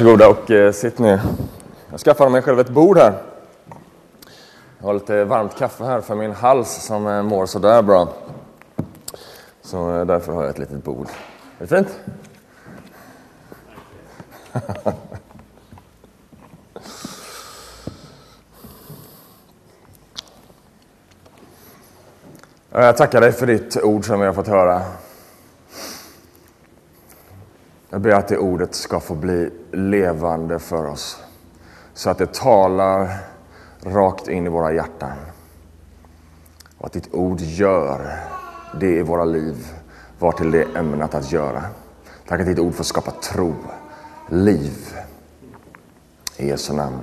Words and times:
Varsågoda 0.00 0.28
och 0.28 0.50
eh, 0.50 0.72
sitt 0.72 0.98
ner. 0.98 1.20
Jag 1.90 2.00
skaffade 2.00 2.30
mig 2.30 2.42
själv 2.42 2.60
ett 2.60 2.68
bord 2.68 2.98
här. 2.98 3.22
Jag 4.78 4.86
har 4.86 4.94
lite 4.94 5.24
varmt 5.24 5.58
kaffe 5.58 5.84
här 5.84 6.00
för 6.00 6.14
min 6.14 6.32
hals 6.32 6.68
som 6.68 7.06
eh, 7.06 7.22
mår 7.22 7.46
sådär 7.46 7.82
bra. 7.82 8.08
Så 9.62 9.96
eh, 9.96 10.06
därför 10.06 10.32
har 10.32 10.42
jag 10.42 10.50
ett 10.50 10.58
litet 10.58 10.84
bord. 10.84 11.06
Är 11.58 11.66
det 11.66 11.76
fint? 11.76 12.00
Jag 22.70 22.96
tackar 22.96 23.20
dig 23.20 23.32
för 23.32 23.46
ditt 23.46 23.76
ord 23.82 24.06
som 24.06 24.20
vi 24.20 24.26
har 24.26 24.32
fått 24.32 24.48
höra. 24.48 24.82
Jag 27.90 28.00
ber 28.00 28.10
att 28.10 28.28
det 28.28 28.38
ordet 28.38 28.74
ska 28.74 29.00
få 29.00 29.14
bli 29.14 29.50
levande 29.72 30.58
för 30.58 30.86
oss. 30.86 31.22
Så 31.94 32.10
att 32.10 32.18
det 32.18 32.34
talar 32.34 33.18
rakt 33.82 34.28
in 34.28 34.46
i 34.46 34.48
våra 34.48 34.72
hjärtan. 34.72 35.16
Och 36.78 36.86
att 36.86 36.92
ditt 36.92 37.14
ord 37.14 37.40
gör 37.40 38.18
det 38.80 38.98
i 38.98 39.02
våra 39.02 39.24
liv, 39.24 39.66
var 40.18 40.32
till 40.32 40.50
det 40.50 40.64
ämnat 40.76 41.14
att 41.14 41.32
göra. 41.32 41.62
Tack 42.28 42.40
att 42.40 42.46
ditt 42.46 42.58
ord 42.58 42.74
får 42.74 42.84
skapa 42.84 43.10
tro, 43.10 43.54
liv. 44.28 44.96
I 46.36 46.48
Jesu 46.48 46.72
namn. 46.72 46.98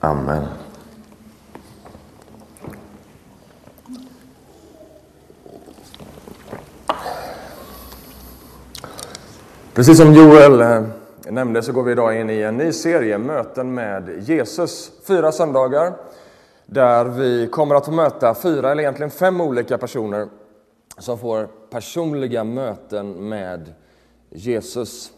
Amen. 0.00 0.46
Precis 9.74 9.98
som 9.98 10.14
Joel 10.14 10.60
eh, 10.60 10.82
nämnde 11.28 11.62
så 11.62 11.72
går 11.72 11.82
vi 11.82 11.92
idag 11.92 12.20
in 12.20 12.30
i 12.30 12.42
en 12.42 12.56
ny 12.56 12.72
serie, 12.72 13.18
Möten 13.18 13.74
med 13.74 14.28
Jesus. 14.28 14.92
Fyra 15.06 15.32
söndagar 15.32 15.92
där 16.66 17.04
vi 17.04 17.46
kommer 17.46 17.74
att 17.74 17.84
få 17.84 17.92
möta 17.92 18.34
fyra, 18.34 18.70
eller 18.70 18.82
egentligen 18.82 19.10
fem 19.10 19.40
olika 19.40 19.78
personer 19.78 20.28
som 20.98 21.18
får 21.18 21.48
personliga 21.70 22.44
möten 22.44 23.28
med 23.28 23.74
Jesus. 24.30 25.10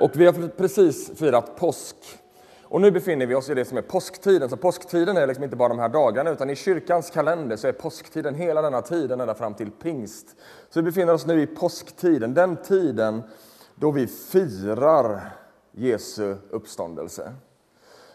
Och 0.00 0.10
vi 0.14 0.26
har 0.26 0.48
precis 0.48 1.18
firat 1.18 1.56
påsk. 1.56 1.96
Och 2.70 2.80
nu 2.80 2.90
befinner 2.90 3.26
vi 3.26 3.34
oss 3.34 3.50
i 3.50 3.54
det 3.54 3.64
som 3.64 3.78
är 3.78 3.82
påsktiden. 3.82 4.48
Så 4.48 4.56
påsktiden 4.56 5.16
är 5.16 5.26
liksom 5.26 5.44
inte 5.44 5.56
bara 5.56 5.68
de 5.68 5.78
här 5.78 5.88
dagarna, 5.88 6.30
utan 6.30 6.50
i 6.50 6.56
kyrkans 6.56 7.10
kalender 7.10 7.56
så 7.56 7.68
är 7.68 7.72
påsktiden 7.72 8.34
hela 8.34 8.62
denna 8.62 8.82
tiden, 8.82 9.20
ända 9.20 9.34
fram 9.34 9.54
till 9.54 9.70
pingst. 9.70 10.26
Så 10.70 10.80
vi 10.80 10.82
befinner 10.82 11.14
oss 11.14 11.26
nu 11.26 11.42
i 11.42 11.46
påsktiden, 11.46 12.34
den 12.34 12.56
tiden 12.56 13.22
då 13.74 13.90
vi 13.90 14.06
firar 14.06 15.30
Jesu 15.72 16.34
uppståndelse. 16.50 17.32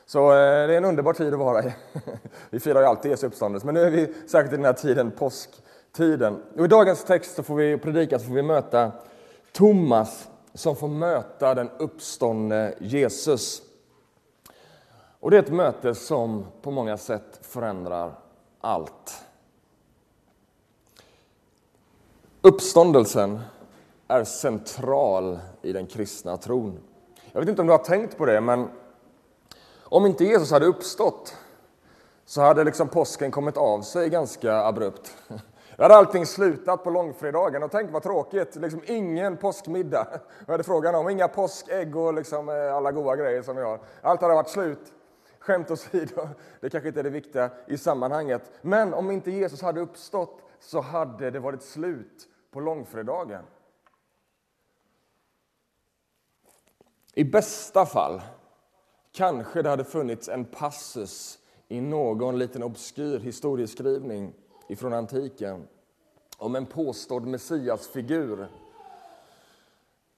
Så 0.06 0.32
eh, 0.32 0.36
det 0.36 0.74
är 0.74 0.78
en 0.78 0.86
underbar 0.86 1.14
tid 1.14 1.34
att 1.34 1.40
vara 1.40 1.64
i. 1.64 1.74
Vi 2.50 2.60
firar 2.60 2.82
ju 2.82 2.88
alltid 2.88 3.12
Jesu 3.12 3.28
uppståndelse, 3.28 3.66
men 3.66 3.76
nu 3.76 3.82
är 3.82 3.90
vi 3.90 4.14
särskilt 4.28 4.54
i 4.54 4.56
den 4.56 4.66
här 4.66 4.74
tiden, 4.74 5.12
påsktiden. 5.12 6.42
Och 6.58 6.66
I 6.66 6.68
dagens 6.68 7.04
text 7.04 7.36
så 7.36 7.44
får 7.44 7.56
vi 7.56 7.78
predika 7.78 8.20
så 8.20 8.26
får 8.26 8.34
vi 8.34 8.42
möta 8.42 8.92
Thomas 9.52 10.30
som 10.54 10.76
får 10.76 10.88
möta 10.88 11.56
den 11.56 11.70
uppståndne 11.78 12.74
Jesus. 12.80 13.62
Och 15.24 15.32
det 15.32 15.38
är 15.38 15.42
ett 15.42 15.52
möte 15.52 15.96
som 15.96 16.46
på 16.62 16.72
många 16.72 16.98
sätt 16.98 17.40
förändrar 17.42 18.20
allt. 18.62 19.24
Uppståndelsen 22.42 23.40
är 24.08 24.24
central 24.24 25.40
i 25.62 25.74
den 25.74 25.88
kristna 25.88 26.38
tron. 26.38 26.80
Jag 27.32 27.40
vet 27.40 27.50
inte 27.50 27.62
om 27.62 27.68
du 27.68 27.74
har 27.74 27.84
tänkt 27.84 28.18
på 28.18 28.26
det, 28.26 28.42
men 28.42 28.70
om 29.84 30.06
inte 30.06 30.24
Jesus 30.24 30.52
hade 30.52 30.66
uppstått 30.66 31.38
så 32.26 32.42
hade 32.42 32.64
liksom 32.64 32.88
påsken 32.88 33.32
kommit 33.32 33.58
av 33.58 33.82
sig 33.82 34.10
ganska 34.10 34.56
abrupt. 34.56 35.18
Då 35.76 35.84
hade 35.84 35.96
allting 35.96 36.26
slutat 36.26 36.84
på 36.84 36.90
långfredagen 36.90 37.64
och 37.64 37.72
tänk 37.72 37.92
vad 37.92 38.04
tråkigt, 38.04 38.56
liksom 38.56 38.82
ingen 38.86 39.38
påskmiddag. 39.38 40.08
Vad 40.46 40.54
är 40.54 40.58
det 40.58 40.64
frågan 40.64 40.96
om? 40.96 41.10
Inga 41.10 41.28
påskägg 41.28 41.96
och 41.96 42.14
liksom 42.14 42.50
eh, 42.50 42.76
alla 42.76 42.92
goda 42.92 43.16
grejer 43.16 43.42
som 43.42 43.56
vi 43.56 43.62
har. 43.62 43.80
Allt 44.02 44.22
hade 44.22 44.34
varit 44.34 44.50
slut. 44.50 44.94
Skämt 45.44 45.72
åsido, 45.72 46.30
det 46.60 46.70
kanske 46.70 46.88
inte 46.88 47.00
är 47.00 47.04
det 47.04 47.10
viktiga 47.10 47.52
i 47.68 47.78
sammanhanget. 47.78 48.52
Men 48.62 48.94
om 48.94 49.12
inte 49.12 49.32
Jesus 49.32 49.62
hade 49.62 49.80
uppstått 49.80 50.42
så 50.60 50.82
hade 50.82 51.32
det 51.32 51.40
varit 51.40 51.64
slut 51.64 52.28
på 52.52 52.60
långfredagen. 52.60 53.44
I 57.14 57.24
bästa 57.24 57.86
fall 57.86 58.22
kanske 59.12 59.62
det 59.62 59.70
hade 59.70 59.84
funnits 59.84 60.30
en 60.30 60.46
passus 60.46 61.40
i 61.68 61.82
någon 61.82 62.40
liten 62.40 62.64
obskyr 62.64 63.20
historieskrivning 63.20 64.34
ifrån 64.68 64.94
antiken 64.94 65.68
om 66.38 66.56
en 66.56 66.66
påstådd 66.66 67.26
messiasfigur 67.28 68.48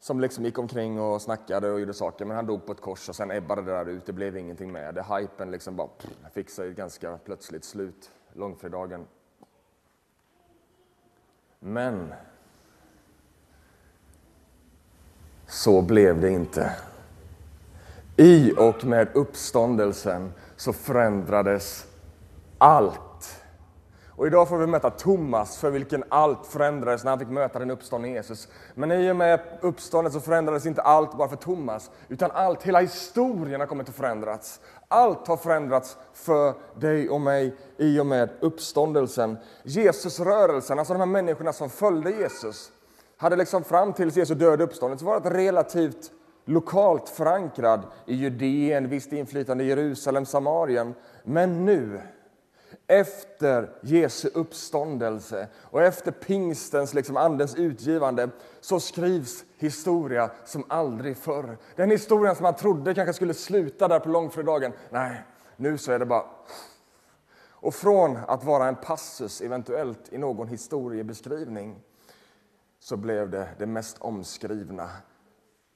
som 0.06 0.20
liksom 0.20 0.46
gick 0.46 0.58
omkring 0.58 1.00
och 1.00 1.22
snackade 1.22 1.72
och 1.72 1.80
gjorde 1.80 1.94
saker, 1.94 2.26
men 2.26 2.36
han 2.36 2.46
dog 2.46 2.66
på 2.66 2.72
ett 2.72 2.82
kors 2.82 3.10
och 3.10 3.16
sen 3.16 3.32
ebbade 3.32 3.62
det 3.62 3.72
där 3.72 3.86
ut. 3.86 4.06
Det 4.06 4.14
blev 4.14 4.38
ingenting 4.38 4.72
med 4.72 4.96
det. 4.96 5.04
Hypen 5.04 5.52
liksom 5.52 5.76
bara 5.76 5.88
pff, 5.88 6.34
fick 6.34 6.50
sig 6.50 6.74
ganska 6.74 7.18
plötsligt 7.18 7.64
slut, 7.64 8.12
långfredagen. 8.34 9.06
Men 11.60 12.14
så 15.48 15.82
blev 15.82 16.22
det 16.22 16.30
inte. 16.30 16.76
I 18.18 18.52
och 18.58 18.86
med 18.86 19.08
uppståndelsen 19.14 20.34
så 20.56 20.74
förändrades 20.74 21.86
allt. 22.58 23.15
Och 24.18 24.28
idag 24.28 24.50
får 24.50 24.58
vi 24.58 24.68
möta 24.68 24.90
Thomas 24.90 25.58
för 25.58 25.70
vilken 25.70 26.04
allt 26.10 26.46
förändrades 26.46 27.04
när 27.04 27.12
han 27.12 27.20
fick 27.20 27.30
möta 27.30 27.60
den 27.60 27.72
uppståndne 27.72 28.10
Jesus. 28.10 28.48
Men 28.76 28.92
i 28.92 29.12
och 29.12 29.16
med 29.16 29.40
uppståndelsen 29.62 30.22
så 30.22 30.26
förändrades 30.26 30.66
inte 30.66 30.82
allt 30.82 31.18
bara 31.18 31.30
för 31.30 31.36
Thomas, 31.36 31.92
utan 32.10 32.32
allt, 32.32 32.64
hela 32.64 32.80
historien 32.80 33.60
har 33.60 33.68
kommit 33.68 33.90
att 33.90 33.96
förändras. 33.96 34.60
Allt 34.88 35.28
har 35.28 35.38
förändrats 35.38 35.98
för 36.14 36.54
dig 36.76 37.10
och 37.10 37.22
mig 37.22 37.56
i 37.78 38.00
och 38.00 38.06
med 38.06 38.30
uppståndelsen. 38.40 39.38
Jesusrörelsen, 39.64 40.80
alltså 40.80 40.94
de 40.94 41.00
här 41.00 41.06
människorna 41.06 41.54
som 41.54 41.70
följde 41.70 42.12
Jesus, 42.12 42.72
hade 43.18 43.36
liksom 43.36 43.64
fram 43.64 43.94
till 43.94 44.18
Jesu 44.18 44.36
död 44.36 44.62
och 44.62 44.68
uppståndelse 44.68 45.06
varit 45.06 45.26
relativt 45.26 46.12
lokalt 46.46 47.10
förankrad 47.10 47.82
i 48.06 48.16
Judeen, 48.16 48.90
visst 48.90 49.14
inflytande 49.14 49.64
i 49.64 49.68
Jerusalem, 49.68 50.26
Samarien. 50.26 50.94
Men 51.24 51.66
nu 51.66 52.02
efter 52.88 53.72
Jesu 53.82 54.30
uppståndelse 54.34 55.48
och 55.56 55.82
efter 55.82 56.12
pingstens, 56.12 56.94
liksom 56.94 57.18
andens 57.18 57.56
utgivande, 57.56 58.30
så 58.62 58.80
skrivs 58.80 59.44
historia 59.58 60.32
som 60.46 60.66
aldrig 60.68 61.18
förr. 61.18 61.58
Den 61.76 61.92
historien 61.92 62.36
som 62.36 62.44
man 62.44 62.56
trodde 62.56 62.94
kanske 62.94 63.14
skulle 63.14 63.34
sluta 63.34 63.88
där 63.88 64.00
på 64.00 64.10
långfredagen, 64.10 64.74
nej, 64.90 65.24
nu 65.56 65.78
så 65.78 65.92
är 65.92 66.00
det 66.00 66.06
bara... 66.06 66.26
Och 67.50 67.74
från 67.74 68.18
att 68.28 68.44
vara 68.44 68.68
en 68.68 68.76
passus, 68.76 69.42
eventuellt 69.42 70.14
i 70.14 70.18
någon 70.18 70.48
historiebeskrivning, 70.48 71.80
så 72.80 72.98
blev 72.98 73.30
det 73.30 73.50
det 73.58 73.66
mest 73.66 73.98
omskrivna, 74.00 74.90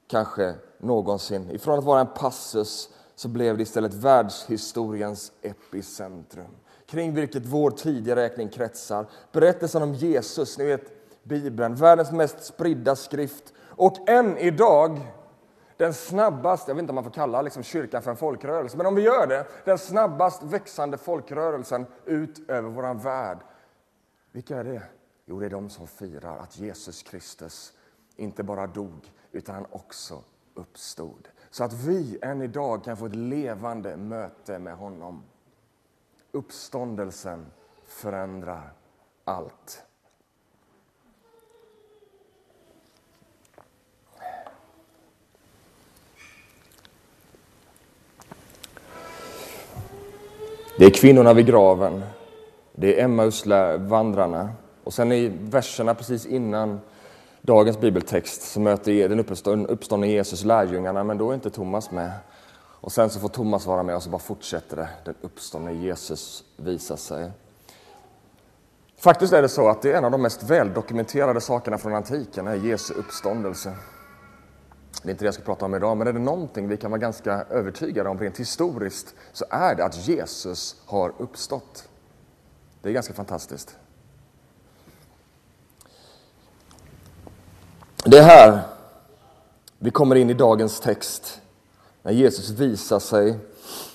kanske 0.06 0.54
någonsin. 0.78 1.50
Ifrån 1.50 1.78
att 1.78 1.84
vara 1.84 2.00
en 2.00 2.14
passus 2.14 2.90
så 3.14 3.28
blev 3.28 3.56
det 3.56 3.62
istället 3.62 3.94
världshistoriens 3.94 5.32
epicentrum 5.42 6.56
kring 6.90 7.14
vilket 7.14 7.46
vår 7.46 7.70
tideräkning 7.70 8.48
kretsar. 8.48 9.06
Berättelsen 9.32 9.82
om 9.82 9.94
Jesus, 9.94 10.58
ni 10.58 10.64
vet 10.64 11.00
Bibeln, 11.22 11.74
världens 11.74 12.12
mest 12.12 12.44
spridda 12.44 12.96
skrift. 12.96 13.52
Och 13.60 14.08
än 14.08 14.38
idag 14.38 15.00
den 15.76 15.94
snabbast, 15.94 16.68
jag 16.68 16.74
vet 16.74 16.82
inte 16.82 16.90
om 16.90 16.94
man 16.94 17.04
får 17.04 17.10
kalla 17.10 17.42
liksom 17.42 17.62
kyrkan 17.62 18.02
för 18.02 18.10
en 18.10 18.16
folkrörelse, 18.16 18.76
men 18.76 18.86
om 18.86 18.94
vi 18.94 19.02
gör 19.02 19.26
det, 19.26 19.46
den 19.64 19.78
snabbast 19.78 20.42
växande 20.42 20.98
folkrörelsen 20.98 21.86
ut 22.04 22.50
över 22.50 22.68
vår 22.68 22.94
värld. 22.94 23.38
Vilka 24.32 24.56
är 24.56 24.64
det? 24.64 24.82
Jo, 25.26 25.40
det 25.40 25.46
är 25.46 25.50
de 25.50 25.70
som 25.70 25.86
firar 25.86 26.38
att 26.38 26.58
Jesus 26.58 27.02
Kristus 27.02 27.72
inte 28.16 28.42
bara 28.42 28.66
dog, 28.66 29.12
utan 29.32 29.54
han 29.54 29.66
också 29.70 30.22
uppstod. 30.54 31.28
Så 31.50 31.64
att 31.64 31.72
vi 31.72 32.18
än 32.22 32.42
idag 32.42 32.84
kan 32.84 32.96
få 32.96 33.06
ett 33.06 33.14
levande 33.14 33.96
möte 33.96 34.58
med 34.58 34.76
honom. 34.76 35.22
Uppståndelsen 36.32 37.46
förändrar 37.86 38.72
allt. 39.24 39.82
Det 50.78 50.84
är 50.84 50.90
kvinnorna 50.90 51.32
vid 51.32 51.46
graven, 51.46 52.02
det 52.72 53.00
är 53.00 53.04
Emmausvandrarna 53.04 54.50
och 54.84 54.94
sen 54.94 55.12
i 55.12 55.28
verserna 55.28 55.94
precis 55.94 56.26
innan 56.26 56.80
dagens 57.40 57.80
bibeltext 57.80 58.42
så 58.42 58.60
möter 58.60 59.08
den 59.08 59.66
uppståndne 59.66 60.06
Jesus 60.06 60.44
lärjungarna, 60.44 61.04
men 61.04 61.18
då 61.18 61.30
är 61.30 61.34
inte 61.34 61.50
Thomas 61.50 61.90
med. 61.90 62.12
Och 62.80 62.92
sen 62.92 63.10
så 63.10 63.20
får 63.20 63.28
Thomas 63.28 63.66
vara 63.66 63.82
med 63.82 63.96
och 63.96 64.02
så 64.02 64.10
bara 64.10 64.18
fortsätter 64.18 64.76
det. 64.76 64.88
Den 65.04 65.14
uppståndne 65.20 65.72
Jesus 65.72 66.44
visar 66.56 66.96
sig. 66.96 67.30
Faktiskt 68.96 69.32
är 69.32 69.42
det 69.42 69.48
så 69.48 69.68
att 69.68 69.82
det 69.82 69.92
är 69.92 69.98
en 69.98 70.04
av 70.04 70.10
de 70.10 70.22
mest 70.22 70.42
väldokumenterade 70.42 71.40
sakerna 71.40 71.78
från 71.78 71.94
antiken, 71.94 72.46
är 72.46 72.54
Jesu 72.54 72.94
uppståndelse. 72.94 73.74
Det 75.02 75.08
är 75.08 75.10
inte 75.10 75.24
det 75.24 75.26
jag 75.26 75.34
ska 75.34 75.42
prata 75.42 75.64
om 75.64 75.74
idag, 75.74 75.96
men 75.96 76.06
är 76.06 76.12
det 76.12 76.18
någonting 76.18 76.68
vi 76.68 76.76
kan 76.76 76.90
vara 76.90 76.98
ganska 76.98 77.32
övertygade 77.32 78.08
om 78.08 78.18
rent 78.18 78.40
historiskt 78.40 79.14
så 79.32 79.44
är 79.50 79.74
det 79.74 79.84
att 79.84 80.08
Jesus 80.08 80.76
har 80.86 81.12
uppstått. 81.18 81.88
Det 82.82 82.88
är 82.88 82.92
ganska 82.92 83.14
fantastiskt. 83.14 83.76
Det 88.04 88.18
är 88.18 88.22
här 88.22 88.62
vi 89.78 89.90
kommer 89.90 90.16
in 90.16 90.30
i 90.30 90.34
dagens 90.34 90.80
text, 90.80 91.40
när 92.02 92.12
Jesus 92.12 92.50
visar 92.50 92.98
sig 92.98 93.38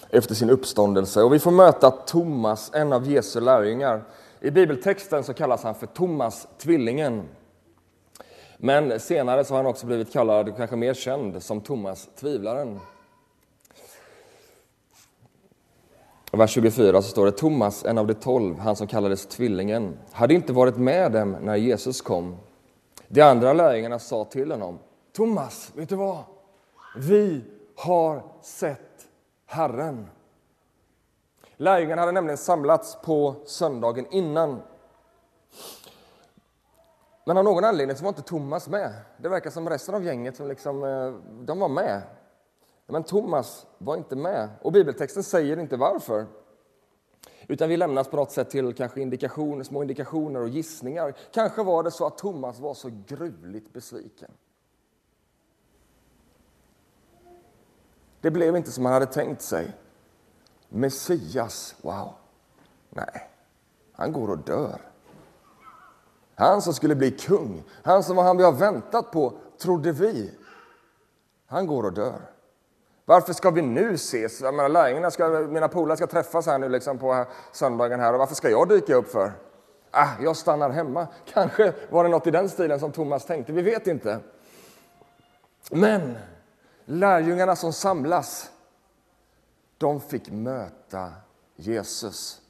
efter 0.09 0.35
sin 0.35 0.49
uppståndelse. 0.49 1.23
Och 1.23 1.33
vi 1.33 1.39
får 1.39 1.51
möta 1.51 1.91
Thomas, 1.91 2.71
en 2.73 2.93
av 2.93 3.11
Jesu 3.11 3.39
lärjungar. 3.39 4.03
I 4.41 4.51
bibeltexten 4.51 5.23
så 5.23 5.33
kallas 5.33 5.63
han 5.63 5.75
för 5.75 5.87
Thomas, 5.87 6.47
tvillingen. 6.57 7.23
Men 8.57 8.99
senare 8.99 9.43
så 9.43 9.53
har 9.53 9.57
han 9.57 9.65
också 9.65 9.85
blivit 9.85 10.13
kallad, 10.13 10.57
kanske 10.57 10.75
mer 10.75 10.93
känd, 10.93 11.43
som 11.43 11.61
Thomas, 11.61 12.09
tvivlaren. 12.19 12.79
I 16.33 16.37
vers 16.37 16.51
24 16.51 17.01
så 17.01 17.09
står 17.09 17.25
det 17.25 17.31
Thomas, 17.31 17.85
en 17.85 17.97
av 17.97 18.07
de 18.07 18.13
tolv, 18.13 18.59
han 18.59 18.75
som 18.75 18.87
kallades 18.87 19.25
tvillingen, 19.25 19.97
hade 20.11 20.33
inte 20.33 20.53
varit 20.53 20.77
med 20.77 21.11
dem 21.11 21.37
när 21.41 21.55
Jesus 21.55 22.01
kom. 22.01 22.37
De 23.07 23.21
andra 23.21 23.53
lärjungarna 23.53 23.99
sa 23.99 24.25
till 24.25 24.51
honom, 24.51 24.79
Thomas, 25.13 25.71
vet 25.75 25.89
du 25.89 25.95
vad? 25.95 26.17
Vi 26.97 27.41
har 27.75 28.23
sett 28.41 29.07
Herren. 29.45 30.09
Lärjungarna 31.57 32.01
hade 32.01 32.11
nämligen 32.11 32.37
samlats 32.37 32.97
på 33.01 33.35
söndagen 33.45 34.05
innan. 34.11 34.61
Men 37.25 37.37
av 37.37 37.43
någon 37.43 37.63
anledning 37.63 37.97
så 37.97 38.03
var 38.03 38.09
inte 38.09 38.21
Thomas 38.21 38.67
med. 38.67 38.93
Det 39.17 39.29
verkar 39.29 39.49
som 39.49 39.69
resten 39.69 39.95
av 39.95 40.03
gänget 40.03 40.35
som 40.35 40.47
liksom, 40.47 40.83
eh, 40.83 41.13
de 41.45 41.59
var 41.59 41.69
med. 41.69 42.01
Men 42.87 43.03
Thomas 43.03 43.65
var 43.77 43.97
inte 43.97 44.15
med. 44.15 44.49
Och 44.61 44.71
bibeltexten 44.71 45.23
säger 45.23 45.59
inte 45.59 45.77
varför. 45.77 46.25
Utan 47.47 47.69
vi 47.69 47.77
lämnas 47.77 48.07
på 48.07 48.15
något 48.15 48.31
sätt 48.31 48.49
till 48.49 48.73
kanske 48.73 49.01
indikationer, 49.01 49.63
små 49.63 49.81
indikationer 49.81 50.41
och 50.41 50.49
gissningar. 50.49 51.13
Kanske 51.31 51.63
var 51.63 51.83
det 51.83 51.91
så 51.91 52.05
att 52.05 52.17
Thomas 52.17 52.59
var 52.59 52.73
så 52.73 52.89
gruvligt 53.07 53.73
besviken. 53.73 54.31
Det 58.25 58.31
blev 58.31 58.57
inte 58.57 58.71
som 58.71 58.85
han 58.85 58.93
hade 58.93 59.05
tänkt 59.05 59.41
sig. 59.41 59.71
Messias, 60.69 61.75
wow. 61.81 62.13
Nej, 62.89 63.29
han 63.93 64.13
går 64.13 64.29
och 64.29 64.37
dör. 64.37 64.81
Han 66.35 66.61
som 66.61 66.73
skulle 66.73 66.95
bli 66.95 67.11
kung, 67.11 67.63
han 67.83 68.03
som 68.03 68.17
han 68.17 68.37
vi 68.37 68.43
har 68.43 68.51
väntat 68.51 69.11
på, 69.11 69.33
trodde 69.61 69.91
vi. 69.91 70.31
Han 71.47 71.67
går 71.67 71.83
och 71.83 71.93
dör. 71.93 72.21
Varför 73.05 73.33
ska 73.33 73.51
vi 73.51 73.61
nu 73.61 73.93
ses? 73.93 74.41
Jag 74.41 74.53
menar, 74.53 74.69
lärjungarna 74.69 75.11
ska, 75.11 75.27
mina 75.29 75.67
polare 75.67 75.97
ska 75.97 76.07
träffas 76.07 76.45
här 76.45 76.59
nu 76.59 76.69
liksom 76.69 76.97
på 76.97 77.25
söndagen 77.51 77.99
här 77.99 78.13
och 78.13 78.19
varför 78.19 78.35
ska 78.35 78.49
jag 78.49 78.69
dyka 78.69 78.95
upp 78.95 79.11
för? 79.11 79.31
Ah, 79.91 80.09
jag 80.21 80.35
stannar 80.35 80.69
hemma. 80.69 81.07
Kanske 81.25 81.73
var 81.89 82.03
det 82.03 82.09
något 82.09 82.27
i 82.27 82.31
den 82.31 82.49
stilen 82.49 82.79
som 82.79 82.91
Thomas 82.91 83.25
tänkte, 83.25 83.53
vi 83.53 83.61
vet 83.61 83.87
inte. 83.87 84.19
Men 85.71 86.17
lärjungarna 86.85 87.55
som 87.55 87.73
samlas, 87.73 88.49
de 89.77 90.01
fick 90.01 90.31
möta 90.31 91.11
Jesus. 91.55 92.41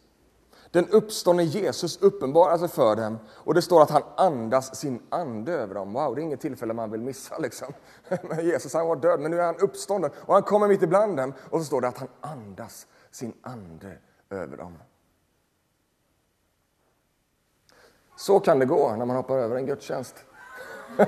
Den 0.72 0.90
uppståndne 0.90 1.44
Jesus 1.44 1.98
uppenbarar 2.02 2.58
sig 2.58 2.68
för 2.68 2.96
dem 2.96 3.18
och 3.34 3.54
det 3.54 3.62
står 3.62 3.82
att 3.82 3.90
han 3.90 4.04
andas 4.18 4.76
sin 4.76 5.02
ande 5.10 5.52
över 5.52 5.76
dem. 5.76 5.94
Wow, 5.94 6.16
det 6.16 6.22
är 6.22 6.24
inget 6.24 6.42
tillfälle 6.42 6.74
man 6.74 6.92
vill 6.92 7.02
missa. 7.02 7.38
Liksom. 7.38 7.74
Jesus 8.42 8.74
han 8.74 8.88
var 8.88 8.96
död, 8.96 9.20
men 9.20 9.32
nu 9.32 9.40
är 9.40 9.46
han 9.46 9.56
uppstånden 9.56 10.12
och 10.18 10.34
han 10.34 10.44
kommer 10.44 10.68
mitt 10.68 10.82
ibland 10.82 11.18
dem. 11.18 11.34
Och 11.50 11.60
så 11.60 11.66
står 11.66 11.82
det 11.82 11.88
att 11.88 11.98
han 11.98 12.08
andas 12.22 12.88
sin 13.12 13.34
ande 13.42 13.98
över 14.30 14.58
dem. 14.58 14.78
Så 18.18 18.40
kan 18.40 18.60
det 18.60 18.66
gå 18.66 18.96
när 18.96 19.06
man 19.06 19.16
hoppar 19.16 19.38
över 19.38 19.56
en 19.56 19.66
gudstjänst. 19.66 20.16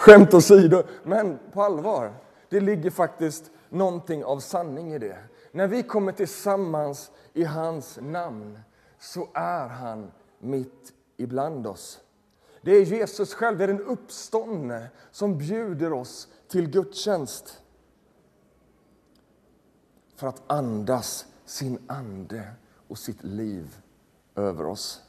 Skämt 0.00 0.34
åsido, 0.34 0.82
men 1.02 1.38
på 1.52 1.62
allvar. 1.62 2.12
Det 2.48 2.60
ligger 2.60 2.90
faktiskt 2.90 3.50
någonting 3.68 4.24
av 4.24 4.38
sanning 4.38 4.94
i 4.94 4.98
det. 4.98 5.18
När 5.52 5.66
vi 5.66 5.82
kommer 5.82 6.12
tillsammans 6.12 7.10
i 7.32 7.44
hans 7.44 7.98
namn 8.02 8.58
så 8.98 9.28
är 9.34 9.68
han 9.68 10.12
mitt 10.38 10.92
ibland 11.16 11.66
oss. 11.66 12.00
Det 12.62 12.70
är 12.70 12.84
Jesus 12.84 13.34
själv, 13.34 13.58
det 13.58 13.64
är 13.64 13.68
den 13.68 13.86
uppståndne 13.86 14.88
som 15.10 15.38
bjuder 15.38 15.92
oss 15.92 16.28
till 16.48 16.70
gudstjänst 16.70 17.62
för 20.16 20.26
att 20.26 20.42
andas 20.46 21.26
sin 21.44 21.78
ande 21.86 22.50
och 22.88 22.98
sitt 22.98 23.24
liv 23.24 23.76
över 24.34 24.66
oss. 24.66 25.02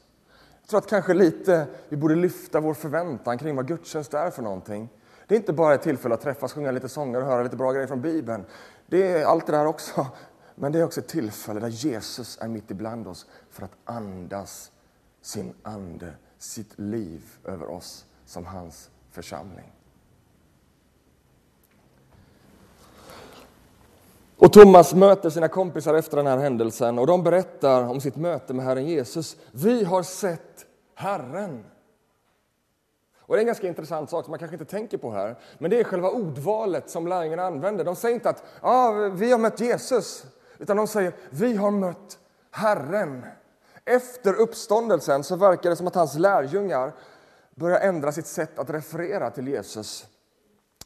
Jag 0.72 0.82
tror 0.82 0.98
att 0.98 1.04
kanske 1.04 1.14
lite 1.14 1.66
vi 1.88 1.96
borde 1.96 2.14
lyfta 2.14 2.60
vår 2.60 2.74
förväntan 2.74 3.38
kring 3.38 3.56
vad 3.56 3.68
gudstjänst 3.68 4.14
är 4.14 4.30
för 4.30 4.42
någonting. 4.42 4.88
Det 5.26 5.34
är 5.34 5.38
inte 5.38 5.52
bara 5.52 5.74
ett 5.74 5.82
tillfälle 5.82 6.14
att 6.14 6.20
träffas, 6.20 6.52
sjunga 6.52 6.70
lite 6.70 6.88
sånger 6.88 7.20
och 7.20 7.26
höra 7.26 7.42
lite 7.42 7.56
bra 7.56 7.72
grejer 7.72 7.86
från 7.86 8.00
Bibeln. 8.00 8.44
Det 8.86 9.12
är 9.12 9.24
allt 9.24 9.46
det 9.46 9.52
där 9.52 9.66
också. 9.66 10.06
Men 10.54 10.72
det 10.72 10.78
är 10.78 10.84
också 10.84 11.00
ett 11.00 11.08
tillfälle 11.08 11.60
där 11.60 11.68
Jesus 11.68 12.38
är 12.40 12.48
mitt 12.48 12.70
ibland 12.70 13.08
oss 13.08 13.26
för 13.50 13.64
att 13.64 13.76
andas 13.84 14.70
sin 15.22 15.54
ande, 15.62 16.14
sitt 16.38 16.78
liv 16.78 17.22
över 17.44 17.70
oss 17.70 18.04
som 18.26 18.46
hans 18.46 18.90
församling. 19.10 19.72
Och 24.36 24.52
Thomas 24.52 24.94
möter 24.94 25.30
sina 25.30 25.48
kompisar 25.48 25.94
efter 25.94 26.16
den 26.16 26.26
här 26.26 26.38
händelsen 26.38 26.98
och 26.98 27.06
de 27.06 27.22
berättar 27.22 27.82
om 27.82 28.00
sitt 28.00 28.16
möte 28.16 28.54
med 28.54 28.64
Herren 28.64 28.86
Jesus. 28.86 29.36
Vi 29.50 29.84
har 29.84 30.02
sett 30.02 30.51
Herren. 30.94 31.64
Och 33.18 33.36
det 33.36 33.38
är 33.38 33.42
en 33.42 33.46
ganska 33.46 33.68
intressant 33.68 34.10
sak 34.10 34.24
som 34.24 34.30
man 34.30 34.38
kanske 34.38 34.54
inte 34.54 34.70
tänker 34.70 34.98
på 34.98 35.10
här. 35.10 35.36
Men 35.58 35.70
det 35.70 35.80
är 35.80 35.84
själva 35.84 36.10
ordvalet 36.10 36.90
som 36.90 37.06
lärjungarna 37.06 37.42
använder. 37.42 37.84
De 37.84 37.96
säger 37.96 38.14
inte 38.14 38.30
att 38.30 38.44
ah, 38.60 38.92
vi 38.92 39.32
har 39.32 39.38
mött 39.38 39.60
Jesus, 39.60 40.24
utan 40.58 40.76
de 40.76 40.86
säger 40.86 41.12
vi 41.30 41.56
har 41.56 41.70
mött 41.70 42.18
Herren. 42.50 43.26
Efter 43.84 44.34
uppståndelsen 44.34 45.24
så 45.24 45.36
verkar 45.36 45.70
det 45.70 45.76
som 45.76 45.86
att 45.86 45.94
hans 45.94 46.18
lärjungar 46.18 46.92
börjar 47.54 47.80
ändra 47.80 48.12
sitt 48.12 48.26
sätt 48.26 48.58
att 48.58 48.70
referera 48.70 49.30
till 49.30 49.48
Jesus. 49.48 50.06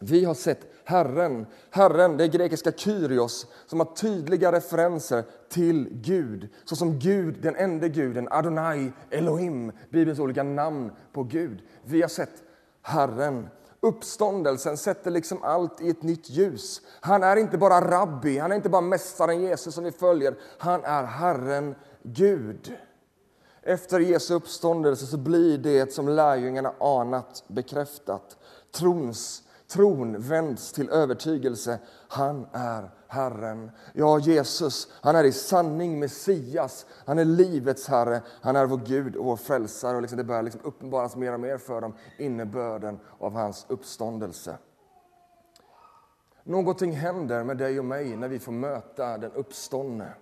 Vi 0.00 0.24
har 0.24 0.34
sett 0.34 0.60
Herren. 0.84 1.46
Herren, 1.70 2.16
det 2.16 2.28
grekiska 2.28 2.72
Kyrios, 2.72 3.46
som 3.66 3.80
har 3.80 3.94
tydliga 3.94 4.52
referenser 4.52 5.24
till 5.48 5.88
Gud. 5.90 6.48
Såsom 6.64 6.98
Gud, 6.98 7.42
den 7.42 7.56
enda 7.56 7.88
guden, 7.88 8.28
Adonai, 8.30 8.92
Elohim, 9.10 9.72
Bibelns 9.90 10.18
olika 10.18 10.42
namn 10.42 10.92
på 11.12 11.22
Gud. 11.22 11.62
Vi 11.84 12.02
har 12.02 12.08
sett 12.08 12.42
Herren. 12.82 13.48
Uppståndelsen 13.80 14.76
sätter 14.76 15.10
liksom 15.10 15.42
allt 15.42 15.80
i 15.80 15.90
ett 15.90 16.02
nytt 16.02 16.30
ljus. 16.30 16.80
Han 17.00 17.22
är 17.22 17.36
inte 17.36 17.58
bara 17.58 17.90
rabbi, 17.90 18.38
han 18.38 18.52
är 18.52 18.56
inte 18.56 18.68
bara 18.68 18.80
mästaren 18.80 19.40
Jesus 19.40 19.74
som 19.74 19.84
vi 19.84 19.92
följer. 19.92 20.34
Han 20.58 20.84
är 20.84 21.02
Herren 21.04 21.74
Gud. 22.02 22.76
Efter 23.62 24.00
Jesu 24.00 24.34
uppståndelse 24.34 25.06
så 25.06 25.16
blir 25.16 25.58
det 25.58 25.92
som 25.92 26.08
lärjungarna 26.08 26.72
anat 26.80 27.44
bekräftat. 27.48 28.36
Trons 28.74 29.42
Tron 29.68 30.20
vänds 30.20 30.72
till 30.72 30.90
övertygelse. 30.90 31.78
Han 32.08 32.46
är 32.52 32.90
Herren. 33.08 33.70
Ja, 33.92 34.18
Jesus, 34.18 34.88
han 35.00 35.16
är 35.16 35.24
i 35.24 35.32
sanning 35.32 35.98
Messias. 35.98 36.86
Han 37.06 37.18
är 37.18 37.24
livets 37.24 37.88
Herre. 37.88 38.22
Han 38.40 38.56
är 38.56 38.66
vår 38.66 38.80
Gud 38.86 39.16
och 39.16 39.24
vår 39.24 39.36
frälsare. 39.36 39.96
Och 39.96 40.02
liksom 40.02 40.18
det 40.18 40.24
börjar 40.24 40.42
liksom 40.42 40.60
uppenbaras 40.64 41.16
mer 41.16 41.32
och 41.32 41.40
mer 41.40 41.58
för 41.58 41.80
dem, 41.80 41.94
innebörden 42.18 42.98
av 43.18 43.32
hans 43.32 43.66
uppståndelse. 43.68 44.58
Någonting 46.44 46.92
händer 46.92 47.44
med 47.44 47.56
dig 47.56 47.78
och 47.78 47.84
mig 47.84 48.16
när 48.16 48.28
vi 48.28 48.38
får 48.38 48.52
möta 48.52 49.18
den 49.18 49.32
uppståndne. 49.32 50.14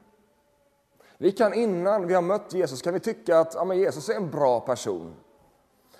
Vi 1.18 1.32
kan 1.32 1.54
innan 1.54 2.06
vi 2.06 2.14
har 2.14 2.22
mött 2.22 2.54
Jesus 2.54 2.82
kan 2.82 2.94
vi 2.94 3.00
tycka 3.00 3.38
att 3.38 3.54
ja, 3.54 3.74
Jesus 3.74 4.08
är 4.08 4.14
en 4.14 4.30
bra 4.30 4.60
person. 4.60 5.14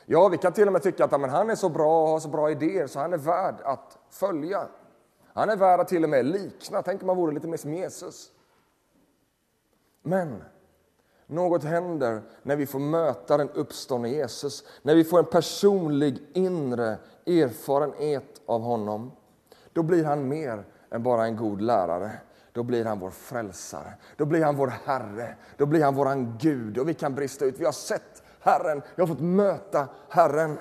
Ja, 0.06 0.28
vi 0.28 0.38
kan 0.38 0.52
till 0.52 0.66
och 0.66 0.73
med 0.73 0.82
tycka 0.82 1.04
att 1.04 1.12
ja, 1.12 1.18
men 1.18 1.30
han 1.30 1.50
är 1.50 1.54
så 1.54 1.68
bra 1.68 2.02
och 2.02 2.08
har 2.08 2.20
så 2.20 2.28
bra 2.28 2.50
idéer 2.50 2.87
så 2.87 3.00
han 3.00 3.12
är 3.12 3.18
värd 3.18 3.54
att 3.64 3.99
följa. 4.11 4.66
Han 5.32 5.50
är 5.50 5.56
värd 5.56 5.80
att 5.80 5.88
till 5.88 6.04
och 6.04 6.11
med 6.11 6.26
likna. 6.26 6.82
Tänk 6.82 7.00
om 7.02 7.06
man 7.06 7.16
vore 7.16 7.34
lite 7.34 7.49
mer 7.49 7.56
som 7.56 7.75
Jesus. 7.75 8.30
Men 10.02 10.44
Något 11.26 11.64
händer 11.64 12.23
när 12.42 12.56
vi 12.56 12.66
får 12.66 12.78
möta 12.78 13.37
den 13.37 13.50
uppståndne 13.50 14.08
Jesus, 14.08 14.64
när 14.82 14.94
vi 14.94 15.04
får 15.04 15.18
en 15.18 15.25
personlig 15.25 16.23
inre 16.32 16.99
erfarenhet 17.26 18.40
av 18.46 18.62
honom. 18.62 19.12
Då 19.73 19.82
blir 19.82 20.04
han 20.04 20.28
mer 20.28 20.64
än 20.90 21.02
bara 21.02 21.25
en 21.25 21.37
god 21.37 21.61
lärare. 21.61 22.11
Då 22.52 22.62
blir 22.62 22.84
han 22.84 22.99
vår 22.99 23.11
frälsare, 23.11 23.94
då 24.16 24.25
blir 24.25 24.44
han 24.44 24.56
vår 24.56 24.73
Herre, 24.84 25.34
då 25.56 25.66
blir 25.66 25.84
han 25.84 25.94
våran 25.94 26.38
Gud. 26.40 26.78
Och 26.78 26.88
vi 26.88 26.94
kan 26.94 27.14
brista 27.14 27.44
ut. 27.44 27.61
Vi 27.61 27.64
har 27.64 27.73
sett 27.73 28.23
Herren, 28.45 28.83
jag 28.97 29.07
har 29.07 29.15
fått 29.15 29.25
möta 29.25 29.89
Herren. 30.09 30.59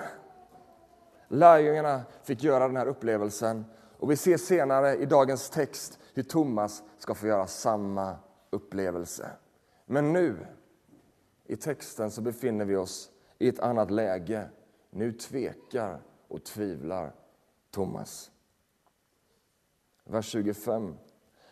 Lärjungarna 1.28 2.02
fick 2.22 2.42
göra 2.42 2.66
den 2.66 2.76
här 2.76 2.86
upplevelsen 2.86 3.64
och 3.98 4.10
vi 4.10 4.16
ser 4.16 4.36
senare 4.36 4.96
i 4.96 5.06
dagens 5.06 5.50
text 5.50 5.98
hur 6.14 6.22
Thomas 6.22 6.82
ska 6.98 7.14
få 7.14 7.26
göra 7.26 7.46
samma 7.46 8.16
upplevelse. 8.50 9.30
Men 9.86 10.12
nu, 10.12 10.46
i 11.46 11.56
texten, 11.56 12.10
så 12.10 12.20
befinner 12.20 12.64
vi 12.64 12.76
oss 12.76 13.10
i 13.38 13.48
ett 13.48 13.60
annat 13.60 13.90
läge. 13.90 14.48
Nu 14.90 15.12
tvekar 15.12 16.02
och 16.28 16.44
tvivlar 16.44 17.12
Thomas. 17.70 18.30
Vers 20.04 20.26
25. 20.26 20.96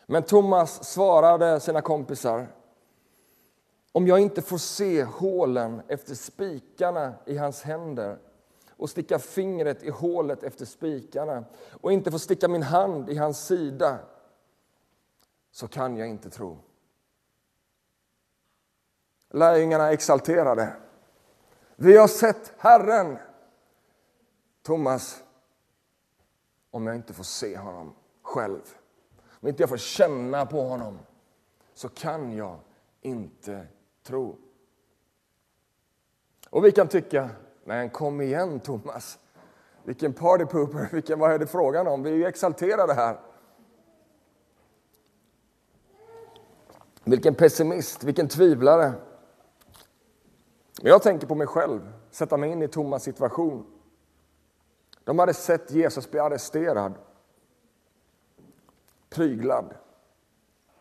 Men 0.07 0.23
Thomas 0.23 0.85
svarade 0.85 1.61
sina 1.61 1.81
kompisar. 1.81 2.47
Om 3.93 4.07
jag 4.07 4.21
inte 4.21 4.43
får 4.43 4.59
se 4.59 5.05
hålen 5.05 5.83
efter 5.89 6.15
spikarna 6.15 7.15
i 7.27 7.37
hans 7.37 7.63
händer 7.63 8.19
och 8.71 8.91
sticka 8.91 9.19
fingret 9.19 9.83
i 9.83 9.91
hålet 9.91 10.43
efter 10.43 10.65
spikarna 10.65 11.45
och 11.81 11.93
inte 11.93 12.11
får 12.11 12.19
sticka 12.19 12.49
min 12.49 12.63
hand 12.63 13.11
i 13.11 13.17
hans 13.17 13.47
sida 13.47 13.99
så 15.51 15.69
kan 15.69 15.97
jag 15.97 16.09
inte 16.09 16.31
tro. 16.31 16.59
Lärjungarna 19.31 19.93
exalterade. 19.93 20.77
Vi 21.77 21.97
har 21.97 22.09
sett 22.09 22.53
Herren. 22.59 23.19
Thomas, 24.63 25.23
om 26.71 26.87
jag 26.87 26.97
inte 26.97 27.13
får 27.13 27.25
se 27.25 27.57
honom 27.57 27.95
själv, 28.23 28.61
om 29.41 29.49
inte 29.49 29.63
jag 29.63 29.71
får 29.71 29.77
känna 29.77 30.47
på 30.47 30.63
honom, 30.63 30.99
så 31.75 31.89
kan 31.89 32.37
jag 32.37 32.59
inte 33.01 33.67
tro. 34.03 34.39
Och 36.51 36.65
vi 36.65 36.73
kan 36.73 36.89
tycka, 36.89 37.31
men 37.65 37.91
kom 37.91 38.21
igen 38.21 38.61
Thomas. 38.61 39.19
Vilken 39.85 40.13
party 40.13 40.45
pooper, 40.45 40.89
vilken, 40.93 41.19
vad 41.19 41.33
är 41.33 41.39
det 41.39 41.47
frågan 41.47 41.87
om? 41.87 42.03
Vi 42.03 42.11
är 42.11 42.15
ju 42.15 42.27
exalterade 42.27 42.95
här. 42.95 43.21
Vilken 47.05 47.35
pessimist, 47.35 48.05
vilken 48.05 48.29
tvivlare. 48.29 48.93
Men 50.83 50.91
jag 50.91 51.03
tänker 51.03 51.27
på 51.27 51.35
mig 51.35 51.47
själv, 51.47 51.93
sätta 52.11 52.37
mig 52.37 52.51
in 52.51 52.63
i 52.63 52.69
Thomas 52.69 53.03
situation. 53.03 53.67
De 55.05 55.19
hade 55.19 55.35
sett 55.35 55.71
Jesus 55.71 56.11
bli 56.11 56.21
arresterad, 56.21 56.95
pryglad, 59.11 59.75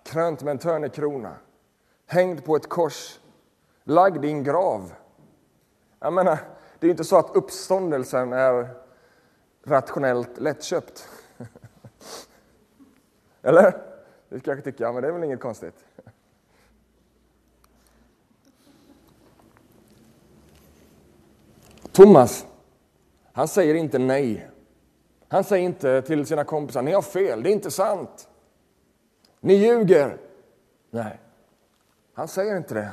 krönt 0.03 0.43
med 0.43 0.51
en 0.51 0.57
törnekrona, 0.57 1.35
hängd 2.11 2.45
på 2.45 2.55
ett 2.55 2.69
kors, 2.69 3.19
lagd 3.83 4.25
i 4.25 4.29
en 4.29 4.43
grav. 4.43 4.93
Jag 5.99 6.13
menar, 6.13 6.37
det 6.79 6.87
är 6.87 6.91
inte 6.91 7.03
så 7.03 7.17
att 7.17 7.35
uppståndelsen 7.35 8.33
är 8.33 8.69
rationellt 9.63 10.39
lättköpt. 10.39 11.07
Eller? 13.41 13.81
Det 14.29 14.39
kanske 14.39 14.63
tycker, 14.63 14.83
jag, 14.83 14.93
men 14.93 15.03
det 15.03 15.09
är 15.09 15.11
väl 15.11 15.23
inget 15.23 15.39
konstigt. 15.39 15.85
Thomas, 21.91 22.45
han 23.33 23.47
säger 23.47 23.75
inte 23.75 23.99
nej. 23.99 24.49
Han 25.27 25.43
säger 25.43 25.65
inte 25.65 26.01
till 26.01 26.25
sina 26.25 26.43
kompisar, 26.43 26.81
ni 26.81 26.91
har 26.91 27.01
fel, 27.01 27.43
det 27.43 27.49
är 27.49 27.53
inte 27.53 27.71
sant. 27.71 28.29
Ni 29.39 29.53
ljuger. 29.53 30.17
Nej, 30.89 31.19
han 32.21 32.27
säger 32.27 32.57
inte 32.57 32.73
det. 32.73 32.91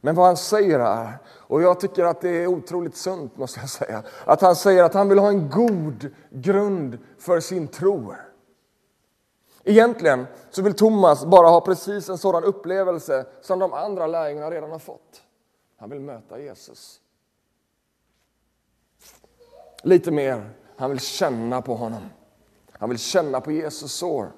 Men 0.00 0.14
vad 0.14 0.26
han 0.26 0.36
säger 0.36 0.78
är, 0.78 1.18
och 1.28 1.62
jag 1.62 1.80
tycker 1.80 2.04
att 2.04 2.20
det 2.20 2.28
är 2.28 2.46
otroligt 2.46 2.96
sunt 2.96 3.36
måste 3.36 3.60
jag 3.60 3.70
säga, 3.70 4.02
att 4.24 4.40
han 4.40 4.56
säger 4.56 4.84
att 4.84 4.94
han 4.94 5.08
vill 5.08 5.18
ha 5.18 5.28
en 5.28 5.50
god 5.50 6.10
grund 6.30 6.98
för 7.18 7.40
sin 7.40 7.68
tro. 7.68 8.14
Egentligen 9.64 10.26
så 10.50 10.62
vill 10.62 10.74
Thomas 10.74 11.24
bara 11.24 11.48
ha 11.48 11.60
precis 11.60 12.08
en 12.08 12.18
sådan 12.18 12.44
upplevelse 12.44 13.26
som 13.40 13.58
de 13.58 13.72
andra 13.72 14.06
lärjungarna 14.06 14.50
redan 14.50 14.70
har 14.70 14.78
fått. 14.78 15.22
Han 15.76 15.90
vill 15.90 16.00
möta 16.00 16.38
Jesus. 16.40 17.00
Lite 19.82 20.10
mer, 20.10 20.50
han 20.76 20.90
vill 20.90 21.00
känna 21.00 21.62
på 21.62 21.74
honom. 21.74 22.02
Han 22.72 22.88
vill 22.88 22.98
känna 22.98 23.40
på 23.40 23.52
Jesus 23.52 23.92
sår. 23.92 24.32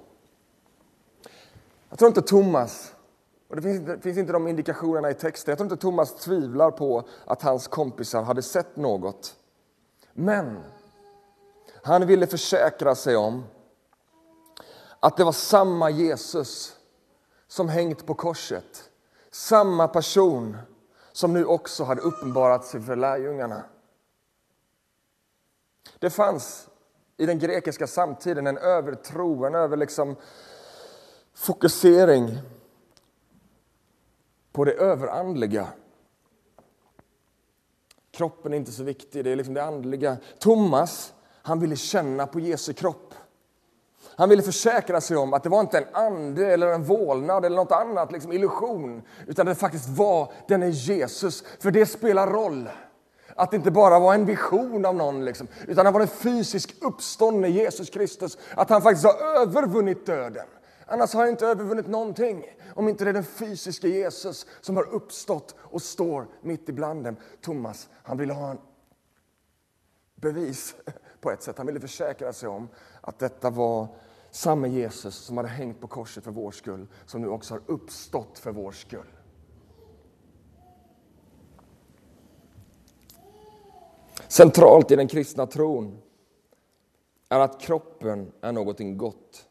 Jag 1.88 1.98
tror 1.98 2.08
inte 2.08 2.22
Thomas 2.22 2.94
och 3.48 3.56
det 3.56 3.62
finns, 3.62 3.76
inte, 3.76 4.00
finns 4.00 4.18
inte 4.18 4.32
de 4.32 4.48
indikationerna 4.48 5.10
i 5.10 5.14
texten. 5.14 5.52
Jag 5.52 5.58
tror 5.58 5.72
inte 5.72 5.82
Thomas 5.82 6.14
tvivlar 6.14 6.70
på 6.70 7.08
att 7.24 7.42
hans 7.42 7.68
kompisar 7.68 8.22
hade 8.22 8.42
sett 8.42 8.76
något. 8.76 9.36
Men 10.12 10.60
han 11.82 12.06
ville 12.06 12.26
försäkra 12.26 12.94
sig 12.94 13.16
om 13.16 13.44
att 15.00 15.16
det 15.16 15.24
var 15.24 15.32
samma 15.32 15.90
Jesus 15.90 16.76
som 17.48 17.68
hängt 17.68 18.06
på 18.06 18.14
korset. 18.14 18.90
Samma 19.30 19.88
person 19.88 20.56
som 21.12 21.32
nu 21.32 21.44
också 21.44 21.84
hade 21.84 22.00
uppenbarat 22.00 22.64
sig 22.64 22.82
för 22.82 22.96
lärjungarna. 22.96 23.62
Det 25.98 26.10
fanns 26.10 26.68
i 27.16 27.26
den 27.26 27.38
grekiska 27.38 27.86
samtiden 27.86 28.46
en 28.46 28.58
övertro, 28.58 29.44
en 29.44 29.54
över 29.54 29.76
liksom 29.76 30.16
fokusering 31.34 32.38
på 34.58 34.64
det 34.64 34.72
överandliga. 34.72 35.66
Kroppen 38.10 38.52
är 38.52 38.56
inte 38.56 38.72
så 38.72 38.82
viktig, 38.82 39.24
det 39.24 39.30
är 39.30 39.36
liksom 39.36 39.54
det 39.54 39.64
andliga. 39.64 40.16
Thomas, 40.38 41.12
han 41.42 41.60
ville 41.60 41.76
känna 41.76 42.26
på 42.26 42.40
Jesu 42.40 42.72
kropp. 42.72 43.14
Han 44.16 44.28
ville 44.28 44.42
försäkra 44.42 45.00
sig 45.00 45.16
om 45.16 45.34
att 45.34 45.42
det 45.42 45.48
var 45.48 45.60
inte 45.60 45.78
en 45.78 45.94
ande 45.94 46.46
eller 46.46 46.66
en 46.66 46.84
vålnad 46.84 47.44
eller 47.44 47.56
något 47.56 47.72
annat, 47.72 48.12
liksom 48.12 48.32
illusion, 48.32 49.02
utan 49.26 49.46
det 49.46 49.54
faktiskt 49.54 49.88
var 49.88 50.32
denne 50.48 50.68
Jesus. 50.68 51.44
För 51.60 51.70
det 51.70 51.86
spelar 51.86 52.30
roll. 52.30 52.68
Att 53.34 53.50
det 53.50 53.56
inte 53.56 53.70
bara 53.70 53.98
var 53.98 54.14
en 54.14 54.26
vision 54.26 54.84
av 54.84 54.94
någon, 54.94 55.24
liksom, 55.24 55.48
utan 55.66 55.84
det 55.84 55.90
var 55.90 56.00
en 56.00 56.08
fysisk 56.08 56.74
uppståndne 56.80 57.48
Jesus 57.48 57.90
Kristus. 57.90 58.38
Att 58.54 58.70
han 58.70 58.82
faktiskt 58.82 59.06
har 59.06 59.42
övervunnit 59.42 60.06
döden. 60.06 60.46
Annars 60.88 61.14
har 61.14 61.20
han 61.20 61.30
inte 61.30 61.46
övervunnit 61.46 61.86
någonting. 61.86 62.44
Om 62.74 62.88
inte 62.88 63.04
det 63.04 63.10
är 63.10 63.14
den 63.14 63.24
fysiska 63.24 63.88
Jesus 63.88 64.46
som 64.60 64.76
har 64.76 64.88
uppstått 64.88 65.54
och 65.58 65.82
står 65.82 66.26
mitt 66.42 66.68
ibland 66.68 67.04
dem. 67.04 67.16
Thomas, 67.40 67.88
han 68.02 68.16
ville 68.16 68.32
ha 68.32 68.50
en 68.50 68.58
bevis 70.14 70.74
på 71.20 71.30
ett 71.30 71.42
sätt. 71.42 71.58
Han 71.58 71.66
ville 71.66 71.80
försäkra 71.80 72.32
sig 72.32 72.48
om 72.48 72.68
att 73.00 73.18
detta 73.18 73.50
var 73.50 73.88
samma 74.30 74.66
Jesus 74.66 75.14
som 75.14 75.36
hade 75.36 75.48
hängt 75.48 75.80
på 75.80 75.86
korset 75.86 76.24
för 76.24 76.30
vår 76.30 76.50
skull, 76.50 76.86
som 77.06 77.20
nu 77.22 77.28
också 77.28 77.54
har 77.54 77.62
uppstått 77.66 78.38
för 78.38 78.52
vår 78.52 78.72
skull. 78.72 79.12
Centralt 84.28 84.90
i 84.90 84.96
den 84.96 85.08
kristna 85.08 85.46
tron 85.46 85.98
är 87.28 87.40
att 87.40 87.60
kroppen 87.60 88.32
är 88.40 88.52
någonting 88.52 88.96
gott. 88.96 89.47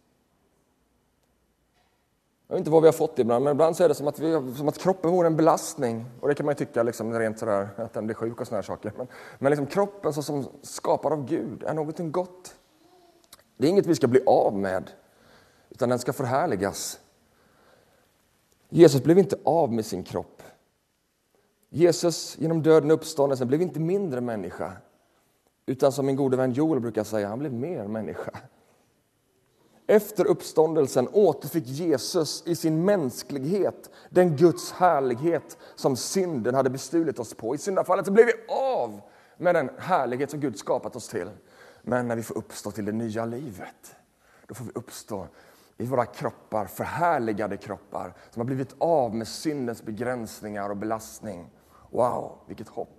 Jag 2.48 2.56
vet 2.56 2.60
inte 2.60 2.72
vad 2.72 2.82
vi 2.82 2.88
har 2.88 2.94
fått 2.94 3.20
ibland, 3.20 3.44
men 3.44 3.52
ibland 3.52 3.78
så 3.78 3.84
är 3.84 3.88
det 3.88 3.96
som 3.96 4.08
att, 4.08 4.20
vi, 4.20 4.54
som 4.56 4.68
att 4.68 4.78
kroppen 4.78 5.12
vore 5.12 5.28
en 5.28 5.36
belastning. 5.36 6.06
Och 6.20 6.28
det 6.28 6.36
kan 6.36 6.46
man 6.46 6.54
ju 6.54 6.66
tycka, 6.66 6.84
liksom, 6.84 7.20
rent 7.20 7.40
sådär, 7.40 7.70
att 7.78 7.94
den 7.94 8.06
blir 8.06 8.16
sjuk 8.16 8.42
och 8.42 8.48
sådana 8.48 8.64
saker. 8.64 8.94
Men, 8.98 9.08
men 9.40 9.50
liksom, 9.50 9.66
kroppen 9.66 10.14
så 10.14 10.22
som 10.22 10.48
skapad 10.62 11.14
av 11.14 11.26
Gud 11.26 11.64
är 11.64 11.74
någonting 11.74 12.12
gott. 12.12 12.56
Det 13.58 13.68
är 13.68 13.70
inget 13.70 13.86
vi 13.86 13.96
ska 13.96 14.08
bli 14.08 14.22
av 14.26 14.58
med, 14.58 14.92
utan 15.70 15.90
den 15.90 16.00
ska 16.00 16.14
förhärligas. 16.14 17.00
Jesus 18.70 19.04
blev 19.04 19.18
inte 19.18 19.38
av 19.44 19.74
med 19.74 19.86
sin 19.86 20.04
kropp. 20.04 20.44
Jesus, 21.70 22.38
genom 22.40 22.64
döden 22.64 22.92
och 22.92 22.98
uppståndelsen, 22.98 23.48
blev 23.48 23.62
inte 23.62 23.80
mindre 23.80 24.22
människa. 24.22 24.74
Utan 25.66 25.92
som 25.92 26.06
min 26.06 26.16
gode 26.16 26.38
vän 26.38 26.52
Joel 26.52 26.80
brukar 26.80 27.04
säga, 27.04 27.28
han 27.28 27.40
blev 27.40 27.54
mer 27.54 27.88
människa. 27.88 28.32
Efter 29.90 30.26
uppståndelsen 30.26 31.08
återfick 31.12 31.68
Jesus 31.68 32.44
i 32.46 32.56
sin 32.56 32.86
mänsklighet 32.86 33.90
den 34.10 34.36
Guds 34.36 34.72
härlighet 34.72 35.58
som 35.76 35.96
synden 35.96 36.56
hade 36.56 36.70
bestulit 36.70 37.20
oss 37.20 37.34
på. 37.34 37.56
I 37.56 37.58
syndafallet 37.58 38.06
så 38.06 38.12
blev 38.12 38.26
vi 38.26 38.34
av 38.54 39.02
med 39.38 39.56
den 39.56 39.70
härlighet 39.78 40.32
som 40.32 40.40
Gud 40.40 40.60
skapat 40.60 40.96
oss 40.96 41.08
till. 41.08 41.30
Men 41.82 42.08
när 42.08 42.16
vi 42.16 42.24
får 42.24 42.38
uppstå 42.38 42.72
till 42.72 42.86
det 42.86 42.92
nya 42.92 43.26
livet, 43.26 43.96
då 44.48 44.56
får 44.56 44.66
vi 44.66 44.72
uppstå 44.76 45.28
i 45.78 45.86
våra 45.86 46.06
kroppar, 46.06 46.66
förhärligade 46.66 47.58
kroppar 47.58 48.14
som 48.32 48.40
har 48.40 48.46
blivit 48.46 48.76
av 48.78 49.16
med 49.16 49.28
syndens 49.28 49.84
begränsningar 49.84 50.70
och 50.70 50.78
belastning. 50.78 51.50
Wow, 51.90 52.38
vilket 52.48 52.70
hopp! 52.70 52.97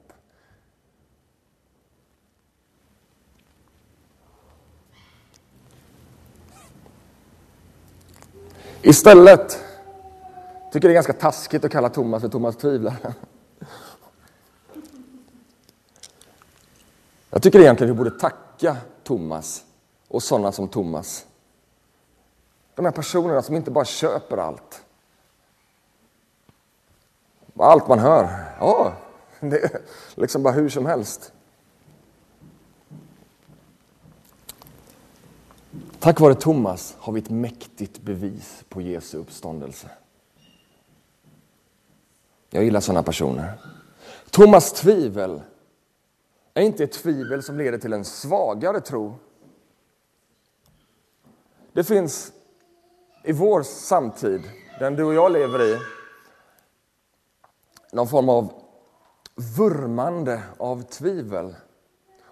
Istället 8.83 9.65
tycker 10.73 10.89
det 10.89 10.93
är 10.93 10.95
ganska 10.95 11.13
taskigt 11.13 11.65
att 11.65 11.73
kalla 11.73 11.89
Thomas 11.89 12.23
för 12.23 12.29
Thomas 12.29 12.57
tvivlare. 12.57 13.15
Jag 17.31 17.43
tycker 17.43 17.61
egentligen 17.61 17.93
vi 17.93 17.99
borde 17.99 18.19
tacka 18.19 18.77
Thomas 19.05 19.65
och 20.09 20.23
sådana 20.23 20.53
som 20.53 20.69
Thomas. 20.69 21.27
De 22.75 22.85
här 22.85 22.93
personerna 22.93 23.43
som 23.43 23.57
inte 23.57 23.71
bara 23.71 23.85
köper 23.85 24.37
allt. 24.37 24.83
Allt 27.57 27.89
man 27.89 27.99
hör, 27.99 28.55
ja, 28.61 28.93
det 29.41 29.65
är 29.65 29.81
liksom 30.15 30.43
bara 30.43 30.53
hur 30.53 30.69
som 30.69 30.87
helst. 30.87 31.33
Tack 36.01 36.21
vare 36.21 36.35
Thomas 36.35 36.97
har 36.99 37.13
vi 37.13 37.21
ett 37.21 37.31
mäktigt 37.31 38.01
bevis 38.01 38.65
på 38.69 38.81
Jesu 38.81 39.19
uppståndelse. 39.19 39.91
Jag 42.51 42.65
gillar 42.65 42.81
sådana 42.81 43.03
personer. 43.03 43.59
Thomas 44.31 44.73
tvivel 44.73 45.43
är 46.55 46.63
inte 46.63 46.85
ett 46.85 46.93
tvivel 46.93 47.43
som 47.43 47.59
leder 47.59 47.79
till 47.79 47.93
en 47.93 48.05
svagare 48.05 48.81
tro. 48.81 49.15
Det 51.73 51.85
finns 51.85 52.33
i 53.25 53.33
vår 53.33 53.63
samtid, 53.63 54.43
den 54.79 54.97
du 54.97 55.05
och 55.05 55.15
jag 55.15 55.33
lever 55.33 55.63
i, 55.63 55.79
någon 57.93 58.09
form 58.09 58.29
av 58.29 58.53
vurmande 59.57 60.43
av 60.59 60.83
tvivel. 60.83 61.55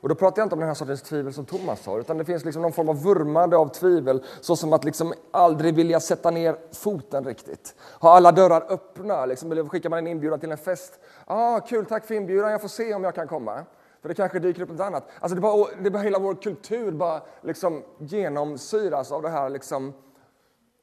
Och 0.07 0.09
då 0.09 0.15
pratar 0.15 0.43
jag 0.43 0.47
inte 0.47 0.55
om 0.55 0.59
den 0.59 0.69
här 0.69 0.75
sortens 0.75 1.03
tvivel 1.03 1.33
som 1.33 1.45
Thomas 1.45 1.87
har, 1.87 2.01
utan 2.01 2.19
det 2.19 2.25
finns 2.25 2.45
liksom 2.45 2.63
någon 2.63 2.73
form 2.73 2.89
av 2.89 3.03
vurmande 3.03 3.57
av 3.57 3.69
tvivel, 3.69 4.25
såsom 4.41 4.73
att 4.73 4.85
liksom 4.85 5.15
aldrig 5.31 5.75
vilja 5.75 6.01
sätta 6.01 6.31
ner 6.31 6.57
foten 6.73 7.25
riktigt. 7.25 7.75
Ha 8.01 8.17
alla 8.17 8.33
dörrar 8.33 8.67
öppna, 8.69 9.27
liksom, 9.27 9.53
eller 9.53 9.65
skickar 9.65 9.91
man 9.91 9.99
en 9.99 10.07
inbjudan 10.07 10.41
till 10.41 10.53
en 10.53 10.59
fest. 10.59 10.99
Ah, 11.25 11.61
kul, 11.61 11.87
tack 11.87 12.07
för 12.07 12.15
inbjudan, 12.15 12.51
jag 12.51 12.61
får 12.61 12.69
se 12.69 12.95
om 12.95 13.05
jag 13.05 13.15
kan 13.15 13.29
komma. 13.29 13.65
För 14.03 14.09
det 14.09 14.15
kanske 14.15 14.39
dyker 14.39 14.63
upp 14.63 14.69
något 14.69 14.81
annat. 14.81 15.09
Alltså 15.21 15.35
det, 15.35 15.41
bara, 15.41 15.67
det 15.83 15.91
bara 15.91 16.03
hela 16.03 16.19
vår 16.19 16.35
kultur 16.35 16.93
bara 16.93 17.23
liksom 17.41 17.83
genomsyras 17.99 19.13
av 19.13 19.23
det 19.23 19.29
här 19.29 19.51
liksom 19.51 19.93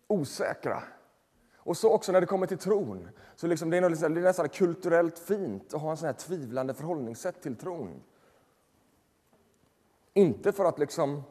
osäkra. 0.07 0.83
Och 1.57 1.77
så 1.77 1.89
också 1.89 2.11
när 2.11 2.21
det 2.21 2.27
kommer 2.27 2.47
till 2.47 2.57
tron. 2.57 3.09
Så 3.35 3.47
liksom 3.47 3.69
det, 3.69 3.77
är 3.77 3.81
något, 3.81 3.91
liksom- 3.91 4.13
det 4.13 4.21
är 4.21 4.23
nästan 4.23 4.49
kulturellt 4.49 5.19
fint 5.19 5.73
att 5.73 5.81
ha 5.81 5.91
en 5.91 5.97
sån 5.97 6.05
här 6.05 6.13
tvivlande 6.13 6.73
förhållningssätt 6.73 7.41
till 7.41 7.55
tron. 7.55 8.01
Inte 10.13 10.51
för 10.51 10.65
att 10.65 10.79
liksom 10.79 11.23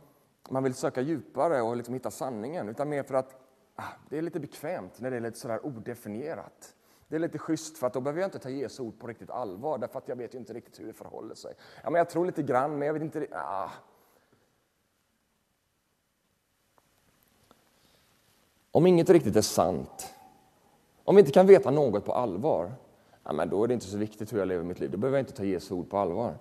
man 0.50 0.62
vill 0.62 0.74
söka 0.74 1.00
djupare 1.00 1.62
och 1.62 1.76
liksom 1.76 1.94
hitta 1.94 2.10
sanningen, 2.10 2.68
utan 2.68 2.88
mer 2.88 3.02
för 3.02 3.14
att 3.14 3.36
ah, 3.74 3.92
det 4.08 4.18
är 4.18 4.22
lite 4.22 4.40
bekvämt 4.40 5.00
när 5.00 5.10
det 5.10 5.16
är 5.16 5.20
lite 5.20 5.38
sådär 5.38 5.66
odefinierat. 5.66 6.74
Det 7.08 7.16
är 7.16 7.20
lite 7.20 7.38
schysst 7.38 7.78
för 7.78 7.86
att 7.86 7.92
då 7.92 8.00
behöver 8.00 8.20
jag 8.20 8.26
inte 8.26 8.38
ta 8.38 8.50
Jesu 8.50 8.82
ord 8.82 8.98
på 8.98 9.06
riktigt 9.06 9.30
allvar 9.30 9.78
därför 9.78 9.98
att 9.98 10.08
jag 10.08 10.16
vet 10.16 10.34
ju 10.34 10.38
inte 10.38 10.52
riktigt 10.52 10.80
hur 10.80 10.86
det 10.86 10.92
förhåller 10.92 11.34
sig. 11.34 11.54
Ja, 11.82 11.90
men 11.90 11.98
jag 11.98 12.10
tror 12.10 12.26
lite 12.26 12.42
grann, 12.42 12.78
men 12.78 12.86
jag 12.86 12.92
vet 12.94 13.02
inte. 13.02 13.26
Ah. 13.32 13.70
Om 18.70 18.86
inget 18.86 19.10
riktigt 19.10 19.36
är 19.36 19.42
sant, 19.42 20.14
om 21.04 21.14
vi 21.16 21.20
inte 21.20 21.32
kan 21.32 21.46
veta 21.46 21.70
något 21.70 22.04
på 22.04 22.12
allvar, 22.12 22.72
ja, 23.24 23.32
men 23.32 23.48
då 23.48 23.64
är 23.64 23.68
det 23.68 23.74
inte 23.74 23.86
så 23.86 23.98
viktigt 23.98 24.32
hur 24.32 24.38
jag 24.38 24.48
lever 24.48 24.64
mitt 24.64 24.80
liv. 24.80 24.90
Då 24.90 24.98
behöver 24.98 25.18
jag 25.18 25.22
inte 25.22 25.36
ta 25.36 25.44
Jesu 25.44 25.74
ord 25.74 25.90
på 25.90 25.98
allvar. 25.98 26.34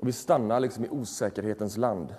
Och 0.00 0.08
vi 0.08 0.12
stannar 0.12 0.60
liksom 0.60 0.84
i 0.84 0.88
osäkerhetens 0.88 1.76
land. 1.76 2.14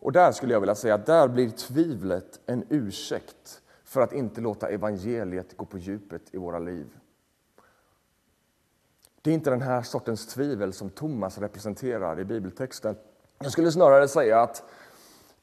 Och 0.00 0.12
där 0.12 0.32
skulle 0.32 0.52
jag 0.52 0.60
vilja 0.60 0.74
säga 0.74 0.94
att 0.94 1.06
där 1.06 1.28
blir 1.28 1.50
tvivlet 1.50 2.40
en 2.46 2.64
ursäkt 2.68 3.60
för 3.84 4.00
att 4.00 4.12
inte 4.12 4.40
låta 4.40 4.68
evangeliet 4.68 5.56
gå 5.56 5.64
på 5.64 5.78
djupet 5.78 6.22
i 6.32 6.38
våra 6.38 6.58
liv. 6.58 6.86
Det 9.22 9.30
är 9.30 9.34
inte 9.34 9.50
den 9.50 9.62
här 9.62 9.82
sortens 9.82 10.26
tvivel 10.26 10.72
som 10.72 10.90
Thomas 10.90 11.38
representerar 11.38 12.20
i 12.20 12.24
bibeltexten. 12.24 12.96
Jag 13.38 13.52
skulle 13.52 13.72
snarare 13.72 14.08
säga 14.08 14.40
att 14.40 14.62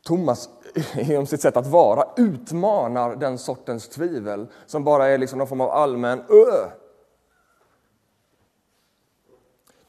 Thomas 0.04 0.50
genom 0.96 1.26
sitt 1.26 1.42
sätt 1.42 1.58
att 1.58 1.68
vara 1.68 2.08
utmanar 2.18 3.16
den 3.16 3.38
sortens 3.38 3.88
tvivel 3.88 4.48
som 4.66 4.84
bara 4.84 5.08
är 5.08 5.18
liksom 5.18 5.40
någon 5.40 5.48
form 5.48 5.62
av 5.62 5.72
allmän 5.72 6.20
ö 6.20 6.70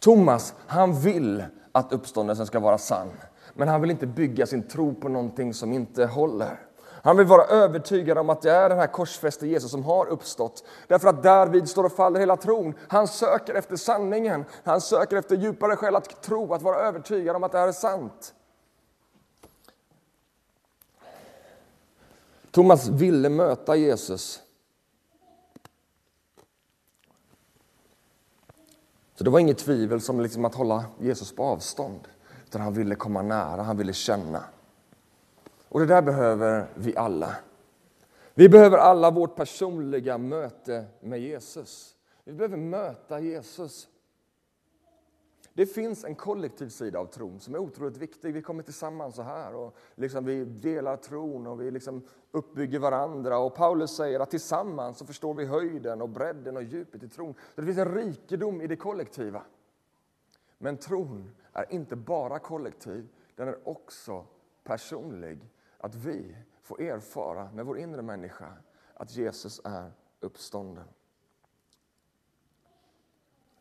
Thomas, 0.06 0.54
han 0.66 1.00
vill 1.00 1.44
att 1.72 1.92
uppståndelsen 1.92 2.46
ska 2.46 2.60
vara 2.60 2.78
sann, 2.78 3.10
men 3.54 3.68
han 3.68 3.80
vill 3.80 3.90
inte 3.90 4.06
bygga 4.06 4.46
sin 4.46 4.68
tro 4.68 4.94
på 4.94 5.08
någonting 5.08 5.54
som 5.54 5.72
inte 5.72 6.06
håller. 6.06 6.60
Han 6.82 7.16
vill 7.16 7.26
vara 7.26 7.44
övertygad 7.44 8.18
om 8.18 8.30
att 8.30 8.42
det 8.42 8.50
är 8.50 8.68
den 8.68 8.78
här 8.78 8.86
korsfäste 8.86 9.46
Jesus 9.46 9.70
som 9.70 9.84
har 9.84 10.06
uppstått. 10.06 10.64
Därför 10.88 11.08
att 11.08 11.22
därvid 11.22 11.68
står 11.68 11.84
och 11.84 11.92
faller 11.92 12.20
hela 12.20 12.36
tron. 12.36 12.74
Han 12.88 13.08
söker 13.08 13.54
efter 13.54 13.76
sanningen. 13.76 14.44
Han 14.64 14.80
söker 14.80 15.16
efter 15.16 15.36
djupare 15.36 15.76
skäl 15.76 15.96
att 15.96 16.22
tro, 16.22 16.54
att 16.54 16.62
vara 16.62 16.76
övertygad 16.76 17.36
om 17.36 17.44
att 17.44 17.52
det 17.52 17.58
här 17.58 17.68
är 17.68 17.72
sant. 17.72 18.34
Thomas 22.50 22.88
ville 22.88 23.28
möta 23.28 23.76
Jesus. 23.76 24.42
Så 29.16 29.24
det 29.24 29.30
var 29.30 29.40
inget 29.40 29.58
tvivel 29.58 30.00
som 30.00 30.20
liksom 30.20 30.44
att 30.44 30.54
hålla 30.54 30.84
Jesus 31.00 31.32
på 31.32 31.42
avstånd. 31.42 32.08
Utan 32.46 32.60
han 32.60 32.74
ville 32.74 32.94
komma 32.94 33.22
nära, 33.22 33.62
han 33.62 33.76
ville 33.76 33.92
känna. 33.92 34.44
Och 35.68 35.80
det 35.80 35.86
där 35.86 36.02
behöver 36.02 36.66
vi 36.74 36.96
alla. 36.96 37.36
Vi 38.34 38.48
behöver 38.48 38.78
alla 38.78 39.10
vårt 39.10 39.36
personliga 39.36 40.18
möte 40.18 40.84
med 41.00 41.20
Jesus. 41.20 41.94
Vi 42.24 42.32
behöver 42.32 42.56
möta 42.56 43.20
Jesus. 43.20 43.88
Det 45.56 45.66
finns 45.66 46.04
en 46.04 46.14
kollektiv 46.14 46.68
sida 46.68 46.98
av 46.98 47.06
tron 47.06 47.40
som 47.40 47.54
är 47.54 47.58
otroligt 47.58 47.96
viktig. 47.96 48.34
Vi 48.34 48.42
kommer 48.42 48.62
tillsammans 48.62 49.14
så 49.14 49.22
här 49.22 49.54
och 49.54 49.76
liksom 49.94 50.24
vi 50.24 50.44
delar 50.44 50.96
tron 50.96 51.46
och 51.46 51.60
vi 51.60 51.70
liksom 51.70 52.02
uppbygger 52.30 52.78
varandra. 52.78 53.38
Och 53.38 53.54
Paulus 53.54 53.96
säger 53.96 54.20
att 54.20 54.30
tillsammans 54.30 54.98
så 54.98 55.06
förstår 55.06 55.34
vi 55.34 55.44
höjden 55.44 56.02
och 56.02 56.08
bredden 56.08 56.56
och 56.56 56.62
djupet 56.62 57.02
i 57.02 57.08
tron. 57.08 57.34
Så 57.54 57.60
det 57.60 57.66
finns 57.66 57.78
en 57.78 57.94
rikedom 57.94 58.60
i 58.60 58.66
det 58.66 58.76
kollektiva. 58.76 59.42
Men 60.58 60.76
tron 60.76 61.30
är 61.52 61.72
inte 61.72 61.96
bara 61.96 62.38
kollektiv, 62.38 63.08
den 63.34 63.48
är 63.48 63.68
också 63.68 64.26
personlig. 64.64 65.50
Att 65.78 65.94
vi 65.94 66.36
får 66.62 66.80
erfara 66.80 67.50
med 67.52 67.66
vår 67.66 67.78
inre 67.78 68.02
människa 68.02 68.52
att 68.94 69.16
Jesus 69.16 69.60
är 69.64 69.92
uppstånden. 70.20 70.84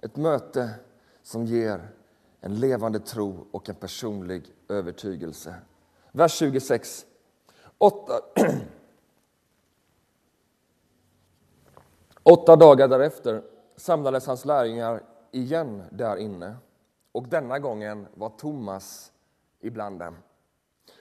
Ett 0.01 0.15
möte 0.15 0.79
som 1.25 1.45
ger 1.45 1.89
en 2.41 2.55
levande 2.55 2.99
tro 2.99 3.47
och 3.51 3.69
en 3.69 3.75
personlig 3.75 4.53
övertygelse. 4.69 5.55
Vers 6.11 6.31
26. 6.33 7.05
Åtta, 7.77 8.13
Åtta 12.23 12.55
dagar 12.55 12.87
därefter 12.87 13.43
samlades 13.75 14.27
hans 14.27 14.45
lärjungar 14.45 15.03
igen 15.31 15.83
där 15.91 16.17
inne 16.17 16.55
och 17.11 17.27
denna 17.27 17.59
gången 17.59 18.07
var 18.13 18.29
Thomas 18.29 19.11
ibland 19.59 19.99
dem. 19.99 20.17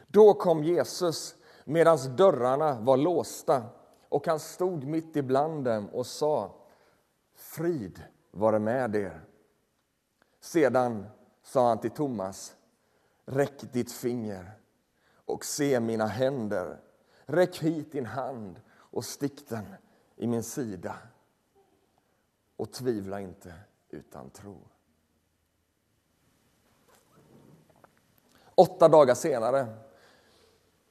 Då 0.06 0.34
kom 0.34 0.64
Jesus 0.64 1.36
medan 1.64 2.16
dörrarna 2.16 2.80
var 2.80 2.96
låsta 2.96 3.62
och 4.08 4.26
han 4.26 4.40
stod 4.40 4.84
mitt 4.84 5.16
ibland 5.16 5.64
dem 5.64 5.88
och 5.88 6.06
sa 6.06 6.54
Frid 7.34 8.02
vare 8.30 8.58
med 8.58 8.96
er. 8.96 9.24
Sedan 10.44 11.06
sa 11.42 11.68
han 11.68 11.78
till 11.78 11.90
Thomas 11.90 12.56
Räck 13.24 13.72
ditt 13.72 13.92
finger 13.92 14.50
och 15.24 15.44
se 15.44 15.80
mina 15.80 16.06
händer. 16.06 16.80
Räck 17.26 17.58
hit 17.58 17.92
din 17.92 18.06
hand 18.06 18.60
och 18.70 19.04
stick 19.04 19.48
den 19.48 19.74
i 20.16 20.26
min 20.26 20.42
sida. 20.42 20.96
Och 22.56 22.72
tvivla 22.72 23.20
inte 23.20 23.54
utan 23.88 24.30
tro. 24.30 24.58
Åtta 28.54 28.88
dagar 28.88 29.14
senare 29.14 29.66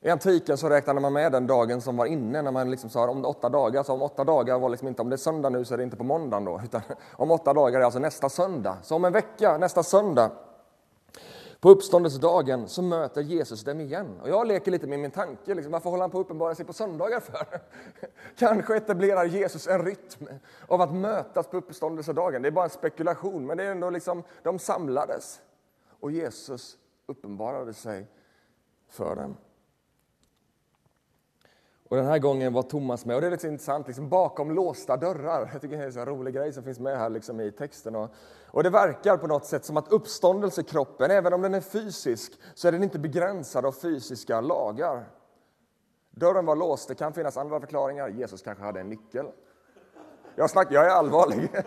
i 0.06 0.10
antiken 0.10 0.58
så 0.58 0.70
räknade 0.70 1.00
man 1.00 1.14
med 1.14 1.32
den 1.32 1.48
dagen 1.48 1.82
som 1.82 1.98
var 1.98 2.06
inne 2.06 2.42
när 2.42 2.52
man 2.52 2.72
liksom 2.72 2.90
sa 2.90 3.10
om 3.10 3.26
åtta 3.26 3.50
dagar. 3.50 3.84
Så 3.84 3.94
om 3.94 4.02
åtta 4.02 4.24
dagar 4.24 4.60
var 4.60 4.70
liksom 4.70 4.88
inte 4.88 5.02
om 5.02 5.10
det 5.10 5.16
är 5.16 5.18
söndag 5.18 5.50
nu 5.50 5.66
så 5.66 5.74
är 5.74 5.78
det 5.78 5.84
inte 5.84 5.98
på 5.98 6.04
måndagen 6.04 6.46
då. 6.46 6.62
Utan 6.64 6.82
om 7.12 7.32
åtta 7.32 7.54
dagar 7.54 7.80
är 7.80 7.84
alltså 7.84 8.00
nästa 8.00 8.30
söndag. 8.30 8.78
Så 8.84 8.96
om 8.96 9.06
en 9.06 9.14
vecka, 9.14 9.58
nästa 9.58 9.84
söndag. 9.84 10.32
På 11.60 11.70
uppståndelsedagen 11.70 12.68
så 12.68 12.82
möter 12.82 13.22
Jesus 13.22 13.64
dem 13.64 13.82
igen. 13.82 14.20
Och 14.22 14.30
jag 14.30 14.48
leker 14.48 14.72
lite 14.72 14.88
med 14.88 15.00
min 15.00 15.12
tanke, 15.12 15.54
liksom, 15.54 15.72
varför 15.72 15.90
håller 15.90 16.04
han 16.04 16.12
på 16.12 16.20
att 16.20 16.26
uppenbara 16.26 16.56
sig 16.56 16.66
på 16.66 16.74
söndagar 16.74 17.20
för? 17.20 17.62
Kanske 18.38 18.78
etablerar 18.78 19.26
Jesus 19.26 19.68
en 19.68 19.86
rytm 19.86 20.28
av 20.68 20.82
att 20.82 20.94
mötas 20.94 21.48
på 21.48 21.58
uppståndelsedagen. 21.58 22.42
Det 22.42 22.50
är 22.50 22.52
bara 22.52 22.66
en 22.66 22.70
spekulation, 22.70 23.46
men 23.46 23.58
det 23.58 23.64
är 23.64 23.72
ändå 23.72 23.90
liksom, 23.90 24.24
de 24.44 24.60
samlades. 24.60 25.42
Och 26.00 26.12
Jesus 26.12 26.78
uppenbarade 27.06 27.74
sig 27.74 28.08
för 28.90 29.16
dem. 29.16 29.38
Och 31.90 31.98
den 31.98 32.06
här 32.06 32.20
gången 32.20 32.54
var 32.54 32.64
Thomas 32.64 33.06
med. 33.06 33.16
Och 33.16 33.22
det 33.22 33.28
är 33.28 33.32
lite 33.32 33.48
intressant, 33.48 33.88
liksom 33.88 34.10
bakom 34.10 34.52
låsta 34.52 34.98
dörrar. 34.98 35.50
Jag 35.52 35.62
tycker 35.62 35.78
det 35.78 35.84
är 35.84 35.98
en 35.98 36.06
rolig 36.06 36.34
grej 36.34 36.54
som 36.54 36.64
finns 36.64 36.80
med 36.80 36.98
här 36.98 37.10
liksom 37.10 37.40
i 37.40 37.52
texten. 37.52 37.96
Och, 37.96 38.10
och 38.48 38.64
det 38.64 38.70
verkar 38.70 39.18
på 39.18 39.28
något 39.28 39.46
sätt 39.46 39.66
som 39.66 39.78
att 39.78 39.92
uppståndelsekroppen, 39.92 41.12
även 41.12 41.34
om 41.34 41.42
den 41.42 41.54
är 41.54 41.62
fysisk, 41.62 42.40
så 42.54 42.68
är 42.68 42.72
den 42.72 42.84
inte 42.84 43.00
begränsad 43.00 43.66
av 43.66 43.72
fysiska 43.72 44.42
lagar. 44.42 45.06
Dörren 46.12 46.46
var 46.46 46.56
låst, 46.56 46.88
det 46.88 46.96
kan 46.96 47.14
finnas 47.14 47.38
andra 47.38 47.60
förklaringar. 47.60 48.10
Jesus 48.10 48.42
kanske 48.42 48.64
hade 48.64 48.80
en 48.80 48.90
nyckel. 48.90 49.26
Jag, 50.36 50.50
snack, 50.50 50.68
jag 50.72 50.86
är 50.86 50.90
allvarlig. 50.90 51.50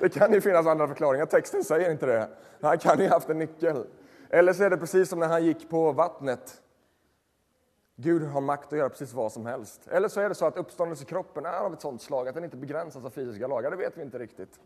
Det 0.00 0.08
kan 0.08 0.32
ju 0.32 0.40
finnas 0.40 0.66
andra 0.66 0.88
förklaringar, 0.88 1.26
texten 1.26 1.64
säger 1.64 1.90
inte 1.90 2.06
det. 2.06 2.28
Han 2.60 2.78
kan 2.78 2.98
ju 2.98 3.08
ha 3.08 3.14
haft 3.14 3.30
en 3.30 3.38
nyckel. 3.38 3.86
Eller 4.30 4.52
så 4.52 4.64
är 4.64 4.70
det 4.70 4.76
precis 4.76 5.08
som 5.08 5.18
när 5.18 5.28
han 5.28 5.44
gick 5.44 5.70
på 5.70 5.92
vattnet. 5.92 6.61
Gud 8.02 8.22
har 8.22 8.40
makt 8.40 8.72
att 8.72 8.78
göra 8.78 8.88
precis 8.88 9.12
vad 9.12 9.32
som 9.32 9.46
helst. 9.46 9.88
Eller 9.88 10.08
så 10.08 10.20
är 10.20 10.28
det 10.28 10.34
så 10.34 10.46
att 10.46 10.56
uppståndelsekroppen 10.56 11.46
är 11.46 11.58
av 11.58 11.72
ett 11.72 11.80
sådant 11.80 12.02
slag 12.02 12.28
att 12.28 12.34
den 12.34 12.44
inte 12.44 12.56
begränsas 12.56 13.04
av 13.04 13.10
fysiska 13.10 13.46
lagar. 13.46 13.70
Det 13.70 13.76
vet 13.76 13.98
vi 13.98 14.02
inte 14.02 14.18
riktigt. 14.18 14.60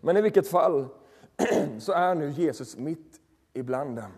Men 0.00 0.16
i 0.16 0.22
vilket 0.22 0.48
fall 0.48 0.88
så 1.80 1.92
är 1.92 2.14
nu 2.14 2.30
Jesus 2.30 2.76
mitt 2.76 3.20
ibland 3.52 3.96
dem. 3.96 4.12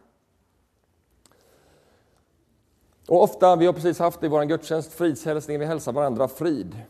Och 3.09 3.23
ofta, 3.23 3.57
vi 3.57 3.67
har 3.67 3.73
precis 3.73 3.99
haft 3.99 4.23
i 4.23 4.29
vår 4.29 4.45
gudstjänst 4.45 4.93
fridshälsning, 4.93 5.59
vi 5.59 5.65
hälsar 5.65 5.93
varandra 5.93 6.29
frid. 6.29 6.83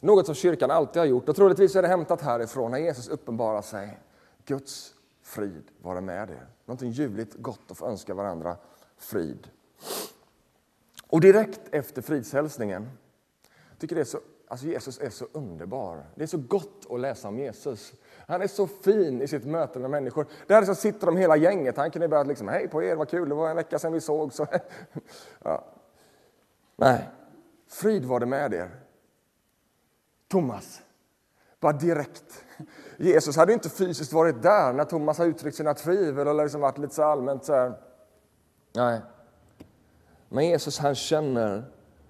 Något 0.00 0.26
som 0.26 0.34
kyrkan 0.34 0.70
alltid 0.70 1.00
har 1.00 1.06
gjort 1.06 1.28
och 1.28 1.36
troligtvis 1.36 1.76
är 1.76 1.82
det 1.82 1.88
hämtat 1.88 2.20
härifrån 2.20 2.70
när 2.70 2.78
Jesus 2.78 3.08
uppenbarar 3.08 3.62
sig. 3.62 4.00
Guds 4.44 4.94
frid 5.22 5.70
vare 5.82 6.00
med 6.00 6.30
er. 6.30 6.46
Någonting 6.64 6.90
ljuvligt 6.90 7.34
gott 7.34 7.70
att 7.70 7.78
få 7.78 7.86
önska 7.86 8.14
varandra 8.14 8.56
frid. 8.98 9.48
Och 11.14 11.20
direkt 11.20 11.60
efter 11.70 12.02
fridshälsningen, 12.02 12.90
tycker 13.78 13.94
det 13.94 14.00
är 14.00 14.04
så, 14.04 14.18
alltså 14.48 14.66
Jesus 14.66 15.00
är 15.00 15.10
så 15.10 15.26
underbar. 15.32 16.06
Det 16.14 16.22
är 16.22 16.26
så 16.26 16.38
gott 16.38 16.86
att 16.90 17.00
läsa 17.00 17.28
om 17.28 17.38
Jesus. 17.38 17.92
Han 18.26 18.42
är 18.42 18.46
så 18.46 18.66
fin 18.66 19.22
i 19.22 19.28
sitt 19.28 19.44
möte 19.44 19.78
med 19.78 19.90
människor. 19.90 20.26
Där 20.46 20.64
så 20.64 20.74
sitter 20.74 21.06
de 21.06 21.16
hela 21.16 21.36
gänget. 21.36 21.76
Han 21.76 21.90
kunde 21.90 22.08
börja 22.08 22.22
liksom, 22.22 22.48
hej 22.48 22.68
på 22.68 22.82
er, 22.82 22.96
vad 22.96 23.08
kul, 23.08 23.28
det 23.28 23.34
var 23.34 23.50
en 23.50 23.56
vecka 23.56 23.78
sedan 23.78 23.92
vi 23.92 24.00
såg. 24.00 24.32
Så, 24.32 24.46
ja. 25.42 25.64
Nej, 26.76 27.08
frid 27.68 28.04
var 28.04 28.20
det 28.20 28.26
med 28.26 28.54
er. 28.54 28.70
Thomas, 30.28 30.82
bara 31.60 31.72
direkt. 31.72 32.44
Jesus 32.96 33.36
hade 33.36 33.52
inte 33.52 33.68
fysiskt 33.68 34.12
varit 34.12 34.42
där 34.42 34.72
när 34.72 34.84
Thomas 34.84 35.18
har 35.18 35.26
uttryckt 35.26 35.56
sina 35.56 35.74
tvivel 35.74 36.28
eller 36.28 36.42
liksom 36.42 36.60
varit 36.60 36.78
lite 36.78 36.94
så 36.94 37.02
allmänt 37.02 37.44
så 37.44 37.54
här. 37.54 37.74
Nej, 38.72 39.00
men 40.34 40.46
Jesus 40.46 40.78
han 40.78 40.94
känner 40.94 41.64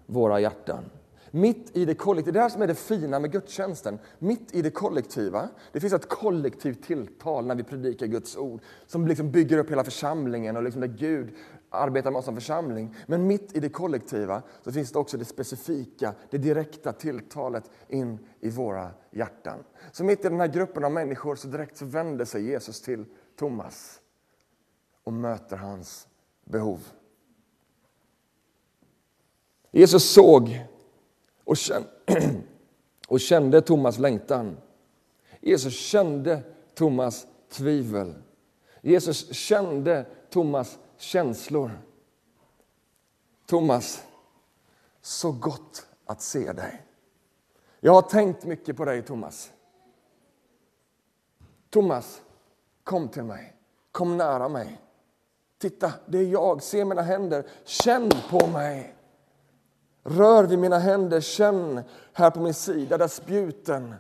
våra 0.07 0.41
hjärtan. 0.41 0.85
Mitt 1.31 1.77
i 1.77 1.85
det 1.85 1.95
kollektiva, 1.95 2.33
det 2.33 2.39
är 2.39 2.41
det 2.41 2.43
här 2.43 2.49
som 2.49 2.63
är 2.63 2.67
det 2.67 2.75
fina 2.75 3.19
med 3.19 3.33
gudstjänsten. 3.33 3.99
Mitt 4.19 4.55
i 4.55 4.63
det 4.63 4.71
kollektiva, 4.71 5.49
det 5.73 5.81
finns 5.81 5.93
ett 5.93 6.09
kollektivt 6.09 6.83
tilltal 6.83 7.47
när 7.47 7.55
vi 7.55 7.63
predikar 7.63 8.07
Guds 8.07 8.37
ord 8.37 8.61
som 8.87 9.07
liksom 9.07 9.31
bygger 9.31 9.59
upp 9.59 9.71
hela 9.71 9.85
församlingen 9.85 10.57
och 10.57 10.63
liksom 10.63 10.81
där 10.81 10.89
Gud 10.89 11.35
arbetar 11.71 12.11
med 12.11 12.19
oss 12.19 12.25
som 12.25 12.35
församling. 12.35 12.95
Men 13.07 13.27
mitt 13.27 13.57
i 13.57 13.61
det 13.61 13.69
kollektiva 13.69 14.43
så 14.63 14.73
finns 14.73 14.93
det 14.93 14.99
också 14.99 15.17
det 15.17 15.25
specifika, 15.25 16.15
det 16.31 16.39
direkta 16.39 16.93
tilltalet 16.93 17.71
in 17.89 18.19
i 18.41 18.51
våra 18.51 18.91
hjärtan. 19.11 19.59
Så 19.93 20.05
mitt 20.05 20.25
i 20.25 20.29
den 20.29 20.41
här 20.41 20.49
gruppen 20.49 20.85
av 20.85 20.93
människor 20.93 21.37
så 21.37 21.49
direkt 21.49 21.77
så 21.77 21.85
vänder 21.85 22.25
sig 22.25 22.47
Jesus 22.47 22.83
till 22.83 23.05
Thomas 23.39 24.01
och 25.05 25.13
möter 25.13 25.57
hans 25.57 26.09
behov. 26.45 26.81
Jesus 29.77 30.13
såg 30.13 30.65
och 31.45 31.57
kände, 31.57 31.89
och 33.09 33.21
kände 33.21 33.61
Thomas 33.61 33.99
längtan. 33.99 34.57
Jesus 35.41 35.75
kände 35.79 36.43
Thomas 36.75 37.27
tvivel. 37.51 38.15
Jesus 38.83 39.35
kände 39.35 40.07
Thomas 40.31 40.79
känslor. 40.97 41.71
Thomas, 43.47 44.05
så 45.01 45.33
gott 45.33 45.87
att 46.07 46.23
se 46.23 46.53
dig. 46.53 46.83
Jag 47.81 47.93
har 47.93 48.03
tänkt 48.03 48.45
mycket 48.45 48.77
på 48.77 48.85
dig, 48.85 49.03
Thomas. 49.03 49.53
Thomas, 51.71 52.23
kom 52.85 53.09
till 53.09 53.25
mig. 53.25 53.57
Kom 53.93 54.17
nära 54.17 54.49
mig. 54.49 54.81
Titta, 55.59 55.93
det 56.07 56.19
är 56.19 56.27
jag. 56.27 56.63
Se 56.63 56.85
mina 56.85 57.03
händer. 57.03 57.47
Känn 57.65 58.11
på 58.31 58.47
mig. 58.47 58.95
Rör 60.05 60.45
vid 60.45 60.59
mina 60.59 60.79
händer, 60.79 61.21
känn 61.21 61.83
här 62.13 62.31
på 62.31 62.41
min 62.41 62.55
sida 62.55 62.99
där 62.99 63.09
spjuten 63.09 63.95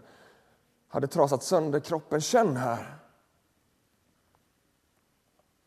hade 0.88 1.06
trasat 1.06 1.42
sönder 1.42 1.80
kroppen. 1.80 2.20
Känn 2.20 2.56
här. 2.56 2.96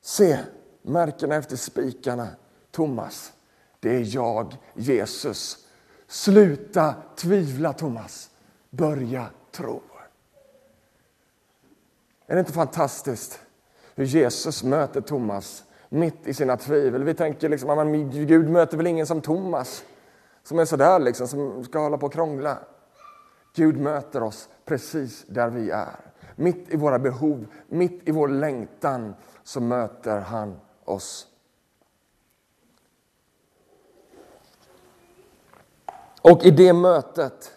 Se 0.02 0.39
märkena 0.82 1.36
efter 1.36 1.56
spikarna. 1.56 2.28
Thomas, 2.71 3.34
det 3.80 3.95
är 3.95 4.15
jag, 4.15 4.58
Jesus. 4.73 5.67
Sluta 6.08 6.95
tvivla, 7.15 7.73
Thomas. 7.73 8.30
Börja 8.69 9.30
tro. 9.52 9.82
Är 12.28 12.36
det 12.36 12.39
inte 12.39 12.54
fantastiskt 12.54 13.39
hur 13.95 14.06
Jesus 14.06 14.63
möter 14.63 15.02
Thomas 15.02 15.63
mitt 15.89 16.28
i 16.28 16.34
sina 16.34 16.58
tvivel? 16.58 17.04
Vi 17.04 17.13
tänker 17.13 17.50
liksom 17.50 17.69
att 17.69 18.13
Gud 18.13 18.50
möter 18.50 18.78
väl 18.78 18.88
ingen 18.88 19.08
som 19.08 19.21
Thomas 19.21 19.84
som 20.48 20.60
är 20.60 20.66
sådär 20.66 21.00
liksom, 21.00 21.28
som 21.28 21.64
ska 21.64 21.80
hålla 21.80 21.98
på 21.98 22.06
och 22.06 22.14
krångla. 22.14 22.58
Gud 23.54 23.78
möter 23.78 24.24
oss 24.24 24.50
precis 24.66 25.26
där 25.28 25.50
vi 25.50 25.70
är. 25.70 26.14
Mitt 26.36 26.74
i 26.74 26.78
våra 26.78 27.00
behov, 27.00 27.48
mitt 27.68 28.10
i 28.10 28.12
vår 28.12 28.28
längtan 28.28 29.16
så 29.44 29.60
möter 29.62 30.20
han 30.20 30.60
oss. 30.86 31.28
Och 36.22 36.46
i 36.46 36.52
det 36.52 36.74
mötet, 36.74 37.52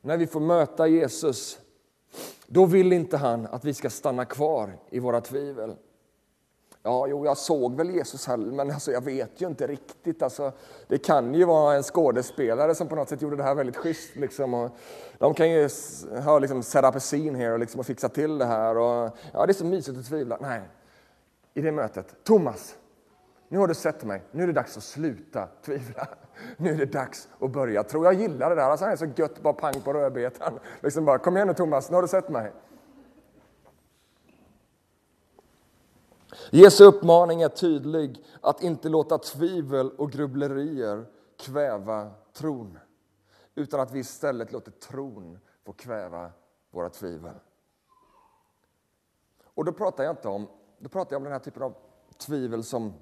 när 0.00 0.16
vi 0.16 0.26
får 0.26 0.40
möta 0.40 0.86
Jesus, 0.86 1.58
då 2.46 2.66
vill 2.66 2.92
inte 2.92 3.16
han 3.16 3.46
att 3.46 3.64
vi 3.64 3.74
ska 3.74 3.90
stanna 3.90 4.24
kvar 4.24 4.78
i 4.90 4.98
våra 4.98 5.20
tvivel. 5.20 5.76
Ja, 6.88 7.06
jo, 7.06 7.24
jag 7.24 7.36
såg 7.36 7.76
väl 7.76 7.90
Jesus 7.90 8.26
här, 8.26 8.36
men 8.36 8.70
alltså, 8.70 8.92
jag 8.92 9.04
vet 9.04 9.40
ju 9.40 9.46
inte 9.46 9.66
riktigt. 9.66 10.22
Alltså, 10.22 10.52
det 10.86 10.98
kan 10.98 11.34
ju 11.34 11.44
vara 11.44 11.76
en 11.76 11.82
skådespelare 11.82 12.74
som 12.74 12.88
på 12.88 12.94
något 12.96 13.08
sätt 13.08 13.22
gjorde 13.22 13.36
det 13.36 13.42
här 13.42 13.54
väldigt 13.54 13.76
schysst. 13.76 14.16
Liksom, 14.16 14.54
och 14.54 14.70
de 15.18 15.34
kan 15.34 15.50
ju 15.50 15.68
ha 16.24 16.38
liksom, 16.38 16.62
set 16.62 16.84
up 16.84 16.94
a 16.96 17.00
scene 17.00 17.38
here 17.38 17.52
och, 17.52 17.58
liksom, 17.58 17.80
och 17.80 17.86
fixa 17.86 18.08
till 18.08 18.38
det 18.38 18.44
här. 18.44 18.76
Och, 18.76 19.16
ja, 19.32 19.46
det 19.46 19.52
är 19.52 19.54
så 19.54 19.64
mysigt 19.64 19.98
att 19.98 20.06
tvivla. 20.06 20.38
Nej, 20.40 20.60
i 21.54 21.60
det 21.60 21.72
mötet. 21.72 22.14
Thomas, 22.24 22.76
nu 23.48 23.58
har 23.58 23.68
du 23.68 23.74
sett 23.74 24.04
mig. 24.04 24.22
Nu 24.30 24.42
är 24.42 24.46
det 24.46 24.52
dags 24.52 24.76
att 24.76 24.82
sluta 24.82 25.48
tvivla. 25.64 26.08
Nu 26.56 26.70
är 26.70 26.74
det 26.74 26.86
dags 26.86 27.28
att 27.40 27.50
börja 27.50 27.82
tro. 27.82 28.04
Jag 28.04 28.14
gillar 28.14 28.50
det 28.50 28.56
där. 28.56 28.62
Alltså, 28.62 28.84
han 28.84 28.92
är 28.92 28.96
så 28.96 29.06
gött, 29.16 29.42
bara 29.42 29.52
pang 29.52 29.80
på 29.84 29.92
rödbetan. 29.92 30.58
Liksom 30.80 31.04
bara, 31.04 31.18
kom 31.18 31.36
igen 31.36 31.48
nu 31.48 31.54
Thomas, 31.54 31.90
nu 31.90 31.94
har 31.94 32.02
du 32.02 32.08
sett 32.08 32.28
mig. 32.28 32.52
Jesu 36.50 36.84
uppmaning 36.84 37.42
är 37.42 37.48
tydlig 37.48 38.24
att 38.40 38.62
inte 38.62 38.88
låta 38.88 39.18
tvivel 39.18 39.90
och 39.90 40.12
grubblerier 40.12 41.06
kväva 41.36 42.10
tron 42.32 42.78
utan 43.54 43.80
att 43.80 43.92
vi 43.92 43.98
istället 43.98 44.52
låter 44.52 44.70
tron 44.70 45.38
få 45.64 45.72
kväva 45.72 46.30
våra 46.70 46.88
tvivel. 46.88 47.34
Och 49.44 49.64
då 49.64 49.72
pratar 49.72 50.04
jag 50.04 50.12
inte 50.12 50.28
om, 50.28 50.48
då 50.78 50.88
pratar 50.88 51.12
jag 51.12 51.20
om 51.20 51.24
den 51.24 51.32
här 51.32 51.40
typen 51.40 51.62
av 51.62 51.74
tvivel 52.18 52.64
som... 52.64 52.92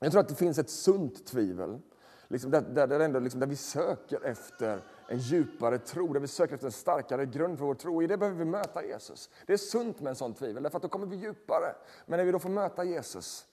Jag 0.00 0.12
tror 0.12 0.20
att 0.20 0.28
det 0.28 0.34
finns 0.34 0.58
ett 0.58 0.70
sunt 0.70 1.26
tvivel, 1.26 1.80
liksom 2.28 2.50
där, 2.50 2.60
där, 2.60 2.86
där, 2.86 3.00
ändå, 3.00 3.20
liksom, 3.20 3.40
där 3.40 3.46
vi 3.46 3.56
söker 3.56 4.20
efter 4.24 4.82
en 5.08 5.18
djupare 5.18 5.78
tro, 5.78 6.12
där 6.12 6.20
vi 6.20 6.28
söker 6.28 6.54
efter 6.54 6.66
en 6.66 6.72
starkare 6.72 7.26
grund 7.26 7.58
för 7.58 7.64
vår 7.64 7.74
tro. 7.74 8.02
I 8.02 8.06
det 8.06 8.16
behöver 8.16 8.38
vi 8.38 8.44
möta 8.44 8.84
Jesus. 8.84 9.30
Det 9.46 9.52
är 9.52 9.56
sunt 9.56 10.00
med 10.00 10.10
en 10.10 10.16
sån 10.16 10.34
tvivel, 10.34 10.62
därför 10.62 10.76
att 10.76 10.82
då 10.82 10.88
kommer 10.88 11.06
vi 11.06 11.16
djupare. 11.16 11.74
Men 12.06 12.16
när 12.16 12.24
vi 12.24 12.32
då 12.32 12.38
får 12.38 12.48
möta 12.48 12.84
Jesus, 12.84 13.46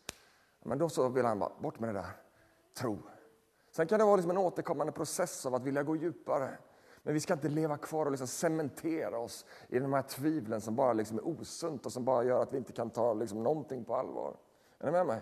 men 0.64 0.78
då 0.78 0.90
så 0.90 1.10
vill 1.10 1.26
han 1.26 1.40
bara, 1.40 1.52
bort 1.60 1.80
med 1.80 1.90
det 1.90 1.94
där, 1.94 2.10
tro. 2.74 2.98
Sen 3.72 3.88
kan 3.88 4.00
det 4.00 4.06
vara 4.06 4.16
liksom 4.16 4.32
en 4.32 4.38
återkommande 4.38 4.94
process 4.94 5.46
av 5.46 5.56
att 5.56 5.64
vilja 5.64 5.84
gå 5.84 5.96
djupare. 5.96 6.58
Men 7.04 7.14
vi 7.14 7.20
ska 7.20 7.34
inte 7.34 7.50
leva 7.50 7.78
kvar 7.78 8.06
och 8.06 8.12
liksom 8.12 8.28
cementera 8.28 9.18
oss 9.18 9.46
i 9.68 9.80
de 9.80 9.94
här 9.94 10.02
tvivlen 10.02 10.62
som 10.62 10.76
bara 10.76 10.94
liksom 10.94 11.18
är 11.18 11.28
osunt 11.28 11.86
och 11.86 11.92
som 11.92 12.06
bara 12.06 12.24
gör 12.24 12.42
att 12.42 12.54
vi 12.54 12.58
inte 12.58 12.74
kan 12.74 12.90
ta 12.90 13.14
liksom 13.14 13.44
någonting 13.44 13.86
på 13.86 13.96
allvar. 13.96 14.36
Är 14.80 14.86
ni 14.86 14.92
med 14.92 15.06
mig? 15.06 15.22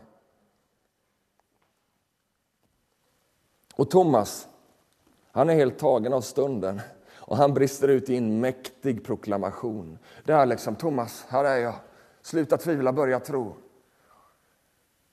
Och 3.76 3.90
Thomas, 3.90 4.48
han 5.32 5.50
är 5.50 5.54
helt 5.54 5.80
tagen 5.80 6.14
av 6.14 6.22
stunden 6.22 6.82
och 7.32 7.38
han 7.38 7.54
brister 7.54 7.88
ut 7.88 8.10
i 8.10 8.18
en 8.18 8.40
mäktig 8.40 9.06
proklamation. 9.06 9.98
Det 10.26 10.34
är 10.34 10.46
liksom, 10.46 10.76
Thomas, 10.76 11.26
här 11.30 11.46
är 11.46 11.58
jag. 11.58 11.76
Sluta 12.22 12.58
tvivla, 12.58 12.94
börja 12.94 13.20
tro. 13.20 13.56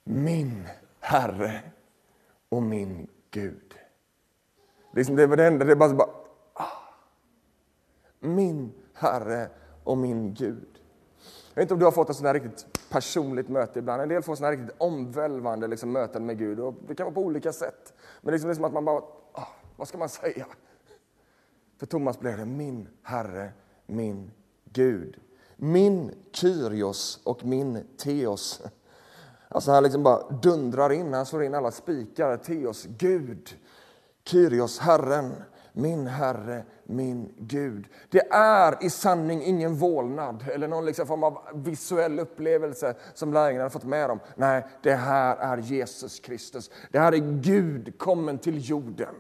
Min 0.05 0.69
Herre 1.01 1.61
och 2.49 2.63
min 2.63 3.09
Gud. 3.31 3.75
Liksom 4.93 5.17
det 5.17 5.27
var 5.27 5.37
det 5.37 5.47
enda, 5.47 5.65
det 5.65 5.73
är 5.73 5.77
bara, 5.77 5.95
bara 5.95 6.11
ah. 6.53 6.65
Min 8.21 8.73
Herre 8.95 9.49
och 9.85 9.99
min 9.99 10.35
Gud. 10.35 10.69
Jag 11.55 11.61
vet 11.61 11.63
inte 11.63 11.75
om 11.75 11.81
du 11.81 11.87
har 11.87 11.93
fått 11.93 12.11
ett 12.11 12.17
sånt 12.17 12.27
här 12.27 12.35
riktigt 12.35 12.67
personligt 12.91 13.49
möte 13.49 13.79
ibland. 13.79 14.03
En 14.03 14.09
del 14.09 14.23
får 14.23 14.35
sådana 14.35 14.51
här 14.51 14.63
riktigt 14.63 14.77
omvälvande 14.81 15.67
liksom, 15.67 15.93
möten 15.93 16.27
med 16.27 16.39
Gud. 16.39 16.61
Och 16.61 16.75
det 16.89 16.95
kan 16.95 17.05
vara 17.05 17.15
på 17.15 17.21
olika 17.21 17.53
sätt. 17.53 17.95
Men 18.21 18.33
liksom, 18.33 18.49
det 18.49 18.53
är 18.53 18.55
som 18.55 18.65
att 18.65 18.73
man 18.73 18.85
bara, 18.85 19.03
vad 19.79 19.89
ska 19.89 19.99
man 19.99 20.09
säga? 20.09 20.47
För 21.77 21.87
Thomas 21.87 22.21
blev 22.21 22.39
det 22.39 22.45
min 22.45 22.89
Herre, 23.03 23.53
min 23.87 24.31
Gud. 24.65 25.21
Min 25.57 26.15
Kyrios 26.33 27.21
och 27.25 27.45
min 27.45 27.87
Teos. 27.97 28.63
Alltså 29.49 29.71
han 29.71 29.83
liksom 29.83 30.03
bara 30.03 30.31
dundrar 30.31 30.93
in, 30.93 31.13
han 31.13 31.27
slår 31.27 31.45
in 31.45 31.55
alla 31.55 31.71
spikar. 31.71 32.37
Teos, 32.37 32.87
Gud. 32.99 33.57
Kyrios, 34.25 34.79
Herren. 34.79 35.33
Min 35.73 36.07
Herre, 36.07 36.65
min 36.85 37.35
Gud. 37.37 37.89
Det 38.11 38.29
är 38.31 38.85
i 38.85 38.91
sanning 38.91 39.43
ingen 39.43 39.75
vålnad 39.75 40.45
eller 40.49 40.69
någon 40.69 40.85
liksom 40.85 41.07
form 41.07 41.23
av 41.25 41.39
visuell 41.55 42.21
upplevelse 42.21 42.95
som 43.15 43.33
lärjungarna 43.33 43.65
har 43.65 43.71
fått 43.71 43.85
med 43.85 44.11
dem. 44.11 44.21
Nej, 44.37 44.67
det 44.83 44.95
här 44.95 45.37
är 45.37 45.57
Jesus 45.57 46.21
Kristus. 46.21 46.71
Det 46.91 46.99
här 46.99 47.13
är 47.13 47.41
Gud 47.41 47.99
kommen 47.99 48.39
till 48.39 48.71
jorden 48.71 49.15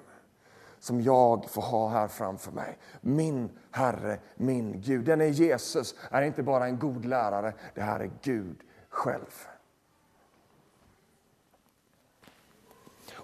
som 0.81 1.01
jag 1.01 1.51
får 1.51 1.63
ha 1.63 1.89
här 1.89 2.09
framför 2.09 2.53
mig. 2.53 2.79
Min 3.01 3.51
Herre, 3.71 4.19
min 4.37 4.81
Gud. 4.81 5.05
Den 5.05 5.21
är 5.21 5.27
Jesus, 5.27 5.95
är 6.11 6.23
inte 6.23 6.43
bara 6.43 6.67
en 6.67 6.79
god 6.79 7.05
lärare, 7.05 7.55
det 7.75 7.83
här 7.83 8.01
är 8.01 8.11
Gud 8.23 8.57
själv. 8.89 9.47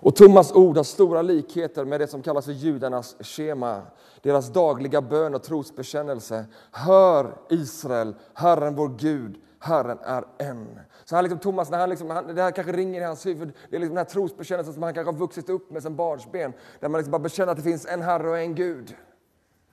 Och 0.05 0.17
Thomas 0.17 0.53
ord 0.53 0.77
har 0.77 0.85
stora 0.85 1.23
likheter 1.23 1.85
med 1.85 2.01
det 2.01 2.07
som 2.07 2.23
kallas 2.23 2.45
för 2.45 2.53
judarnas 2.53 3.17
schema, 3.21 3.83
deras 4.23 4.53
dagliga 4.53 5.03
bön 5.03 5.35
och 5.35 5.43
trosbekännelse. 5.43 6.45
Hör 6.71 7.37
Israel, 7.49 8.15
Herren 8.35 8.75
vår 8.75 8.89
Gud, 8.89 9.41
Herren 9.65 9.99
är 10.03 10.25
en. 10.39 10.81
Så 11.05 11.15
han 11.15 11.25
liksom, 11.25 11.39
Thomas, 11.39 11.71
när 11.71 11.79
han 11.79 11.91
liksom, 11.91 12.11
han, 12.11 12.35
det 12.35 12.43
här 12.43 12.51
kanske 12.51 12.73
ringer 12.73 13.01
i 13.01 13.05
hans 13.05 13.27
huvud, 13.27 13.53
det 13.71 13.77
är 13.77 13.81
liksom 13.81 13.95
den 13.95 14.07
här 14.07 14.13
trosbekännelsen 14.13 14.75
som 14.75 14.83
han 14.83 14.95
kanske 14.95 15.13
har 15.13 15.19
vuxit 15.19 15.49
upp 15.49 15.71
med 15.71 15.83
sedan 15.83 15.97
barnsben, 15.97 16.53
där 16.81 16.89
man 16.89 16.99
liksom 16.99 17.11
bara 17.11 17.19
bekänner 17.19 17.53
att 17.53 17.57
det 17.57 17.63
finns 17.63 17.87
en 17.87 18.03
Herre 18.03 18.29
och 18.29 18.39
en 18.39 18.55
Gud. 18.55 18.97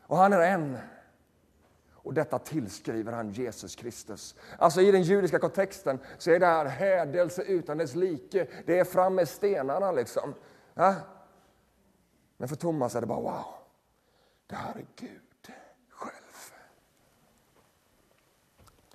Och 0.08 0.17
han 0.17 0.34
är 0.34 0.39
en. 0.39 0.77
Och 1.93 2.13
detta 2.13 2.39
tillskriver 2.39 3.12
han 3.12 3.32
Jesus 3.32 3.75
Kristus. 3.75 4.36
Alltså 4.58 4.82
i 4.82 4.91
den 4.91 5.04
judiska 5.04 5.39
kontexten 5.39 5.99
så 6.17 6.32
är 6.32 6.39
det 6.39 6.45
här 6.45 6.65
hädelse 6.65 7.41
utan 7.41 7.77
dess 7.77 7.95
like. 7.95 8.47
Det 8.65 8.80
är 8.80 8.84
fram 8.84 9.15
med 9.15 9.30
stenarna 9.30 9.91
liksom. 9.91 10.34
Ja? 10.73 10.95
Men 12.38 12.49
för 12.49 12.56
Thomas 12.56 12.95
är 12.95 13.01
det 13.01 13.08
bara 13.08 13.21
wow, 13.21 13.45
det 14.47 14.56
här 14.56 14.75
är 14.75 14.86
Gud 14.95 15.21
själv. 15.89 16.51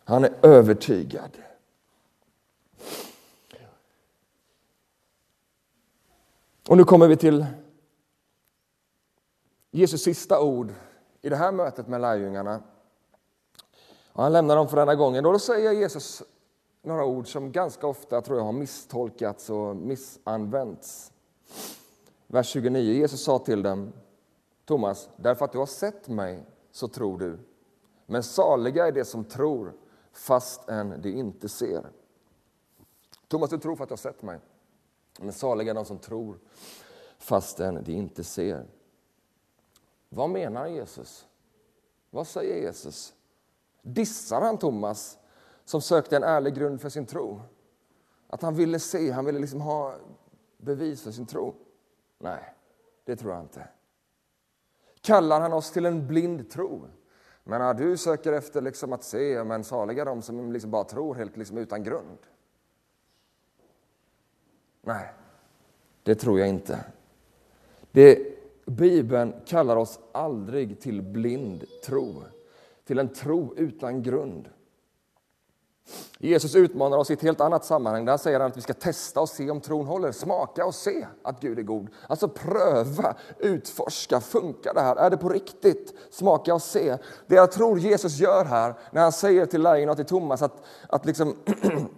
Han 0.08 0.24
är 0.24 0.34
övertygad. 0.42 1.30
Och 6.68 6.76
nu 6.76 6.84
kommer 6.84 7.08
vi 7.08 7.16
till 7.16 7.46
Jesus 9.70 10.02
sista 10.02 10.40
ord 10.40 10.72
i 11.22 11.28
det 11.28 11.36
här 11.36 11.52
mötet 11.52 11.88
med 11.88 12.00
lärjungarna. 12.00 12.62
Och 14.12 14.22
han 14.22 14.32
lämnar 14.32 14.56
dem 14.56 14.68
för 14.68 14.76
denna 14.76 14.94
gången. 14.94 15.26
Och 15.26 15.32
då 15.32 15.38
säger 15.38 15.72
Jesus 15.72 16.22
några 16.82 17.04
ord 17.04 17.32
som 17.32 17.52
ganska 17.52 17.86
ofta 17.86 18.20
tror 18.20 18.38
jag 18.38 18.44
har 18.44 18.52
misstolkats 18.52 19.50
och 19.50 19.76
missanvänts. 19.76 21.12
Vers 22.26 22.46
29. 22.46 22.92
Jesus 22.92 23.24
sa 23.24 23.38
till 23.38 23.62
dem, 23.62 23.92
Thomas, 24.64 25.08
därför 25.16 25.44
att 25.44 25.52
du 25.52 25.58
har 25.58 25.66
sett 25.66 26.08
mig 26.08 26.46
så 26.70 26.88
tror 26.88 27.18
du. 27.18 27.38
Men 28.06 28.22
saliga 28.22 28.86
är 28.86 28.92
de 28.92 29.04
som 29.04 29.24
tror 29.24 29.72
fastän 30.16 31.02
de 31.02 31.10
inte 31.10 31.48
ser. 31.48 31.90
Thomas, 33.28 33.50
du 33.50 33.58
tror 33.58 33.76
för 33.76 33.82
att 33.82 33.88
du 33.88 33.92
har 33.92 33.96
sett 33.96 34.22
mig. 34.22 34.40
Men 35.18 35.32
saliga 35.32 35.70
är 35.70 35.74
de 35.74 35.84
som 35.84 35.98
tror 35.98 36.38
fastän 37.18 37.84
de 37.84 37.92
inte 37.92 38.24
ser. 38.24 38.66
Vad 40.08 40.30
menar 40.30 40.66
Jesus? 40.66 41.26
Vad 42.10 42.26
säger 42.26 42.56
Jesus? 42.56 43.14
Dissar 43.82 44.40
han 44.40 44.58
Thomas 44.58 45.18
som 45.64 45.80
sökte 45.80 46.16
en 46.16 46.24
ärlig 46.24 46.54
grund 46.54 46.80
för 46.80 46.88
sin 46.88 47.06
tro? 47.06 47.40
Att 48.26 48.42
han 48.42 48.54
ville 48.54 48.78
se, 48.78 49.10
han 49.10 49.24
ville 49.24 49.38
liksom 49.38 49.60
ha 49.60 49.94
bevis 50.56 51.02
för 51.02 51.12
sin 51.12 51.26
tro? 51.26 51.54
Nej, 52.18 52.54
det 53.04 53.16
tror 53.16 53.32
jag 53.32 53.42
inte. 53.42 53.68
Kallar 55.00 55.40
han 55.40 55.52
oss 55.52 55.70
till 55.70 55.86
en 55.86 56.06
blind 56.06 56.50
tro? 56.50 56.88
Men 57.48 57.60
när 57.60 57.74
du 57.74 57.96
söker 57.96 58.32
efter 58.32 58.60
liksom 58.60 58.92
att 58.92 59.04
se, 59.04 59.44
men 59.44 59.64
saliga 59.64 60.04
de 60.04 60.22
som 60.22 60.52
liksom 60.52 60.70
bara 60.70 60.84
tror 60.84 61.14
helt 61.14 61.36
liksom 61.36 61.58
utan 61.58 61.82
grund. 61.82 62.18
Nej, 64.82 65.12
det 66.02 66.14
tror 66.14 66.38
jag 66.38 66.48
inte. 66.48 66.84
Det, 67.90 68.18
Bibeln 68.64 69.34
kallar 69.46 69.76
oss 69.76 70.00
aldrig 70.12 70.80
till 70.80 71.02
blind 71.02 71.64
tro 71.84 72.22
till 72.86 72.98
en 72.98 73.08
tro 73.08 73.54
utan 73.56 74.02
grund. 74.02 74.48
Jesus 76.18 76.54
utmanar 76.54 76.96
oss 76.98 77.10
i 77.10 77.12
ett 77.12 77.22
helt 77.22 77.40
annat 77.40 77.64
sammanhang. 77.64 78.04
Där 78.04 78.16
säger 78.16 78.40
han 78.40 78.50
att 78.50 78.56
vi 78.56 78.60
ska 78.60 78.74
testa 78.74 79.20
och 79.20 79.28
se 79.28 79.50
om 79.50 79.60
tron 79.60 79.86
håller. 79.86 80.12
Smaka 80.12 80.66
och 80.66 80.74
se 80.74 81.06
att 81.22 81.40
Gud 81.40 81.58
är 81.58 81.62
god. 81.62 81.88
Alltså 82.06 82.28
pröva, 82.28 83.14
utforska. 83.38 84.20
Funkar 84.20 84.74
det 84.74 84.80
här? 84.80 84.96
Är 84.96 85.10
det 85.10 85.16
på 85.16 85.28
riktigt? 85.28 85.94
Smaka 86.10 86.54
och 86.54 86.62
se. 86.62 86.98
Det 87.26 87.34
jag 87.34 87.52
tror 87.52 87.78
Jesus 87.78 88.18
gör 88.18 88.44
här 88.44 88.74
när 88.90 89.02
han 89.02 89.12
säger 89.12 89.46
till 89.46 89.62
lärjungarna 89.62 89.92
och 89.92 89.98
till 89.98 90.06
Thomas 90.06 90.42
att, 90.42 90.62
att 90.88 91.06
liksom 91.06 91.36